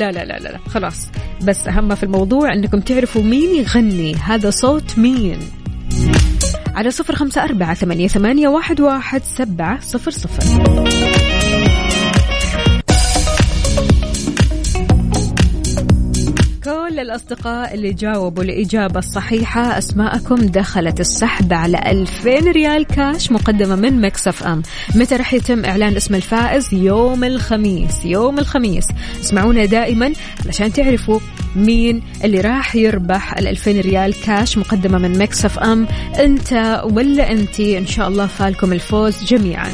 لا 0.00 0.12
لا 0.12 0.24
لا 0.24 0.38
لا 0.38 0.48
لا 0.48 0.58
خلاص. 0.68 1.08
بس 1.42 1.68
أهم 1.68 1.94
في 1.94 2.02
الموضوع 2.02 2.52
إنكم 2.52 2.80
تعرفوا 2.80 3.22
مين 3.22 3.54
يغني. 3.54 4.14
هذا 4.14 4.50
صوت 4.50 4.98
مين؟ 4.98 5.38
على 6.74 6.90
صفر 6.90 7.14
خمسة 7.14 7.44
أربعة 7.44 7.74
ثمانية, 7.74 8.08
ثمانية 8.08 8.48
واحد, 8.48 8.80
واحد 8.80 9.22
سبعة 9.24 9.80
صفر 9.80 10.10
صفر. 10.10 11.09
الأصدقاء 17.02 17.74
اللي 17.74 17.92
جاوبوا 17.92 18.42
الإجابة 18.42 18.98
الصحيحة 18.98 19.78
أسماءكم 19.78 20.36
دخلت 20.36 21.00
السحب 21.00 21.52
على 21.52 21.78
2000 21.90 22.30
ريال 22.52 22.86
كاش 22.86 23.32
مقدمة 23.32 23.76
من 23.76 24.00
مكسف 24.00 24.42
أم. 24.42 24.62
متى 24.94 25.16
رح 25.16 25.34
يتم 25.34 25.64
إعلان 25.64 25.96
اسم 25.96 26.14
الفائز؟ 26.14 26.74
يوم 26.74 27.24
الخميس 27.24 28.04
يوم 28.04 28.38
الخميس. 28.38 28.84
اسمعونا 29.20 29.64
دائما 29.64 30.12
علشان 30.46 30.72
تعرفوا 30.72 31.20
مين 31.56 32.02
اللي 32.24 32.40
راح 32.40 32.76
يربح 32.76 33.38
ال 33.38 33.48
2000 33.48 33.80
ريال 33.80 34.20
كاش 34.20 34.58
مقدمة 34.58 34.98
من 34.98 35.18
مكسف 35.18 35.58
أم. 35.58 35.86
أنت 36.18 36.82
ولا 36.84 37.32
أنتي. 37.32 37.78
إن 37.78 37.86
شاء 37.86 38.08
الله 38.08 38.26
فالكم 38.26 38.72
الفوز 38.72 39.24
جميعا. 39.24 39.70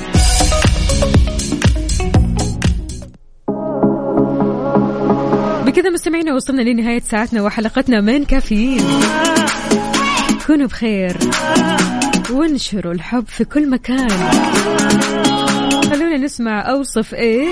مستمعينا 5.97 6.35
وصلنا 6.35 6.63
لنهاية 6.63 7.01
ساعتنا 7.01 7.43
وحلقتنا 7.43 8.01
من 8.01 8.25
كافيين. 8.25 8.85
كونوا 10.47 10.67
بخير 10.67 11.17
وانشروا 12.31 12.93
الحب 12.93 13.25
في 13.27 13.45
كل 13.45 13.71
مكان. 13.71 14.09
خلونا 15.91 16.17
نسمع 16.17 16.71
أوصف 16.71 17.15
إيه؟ 17.15 17.49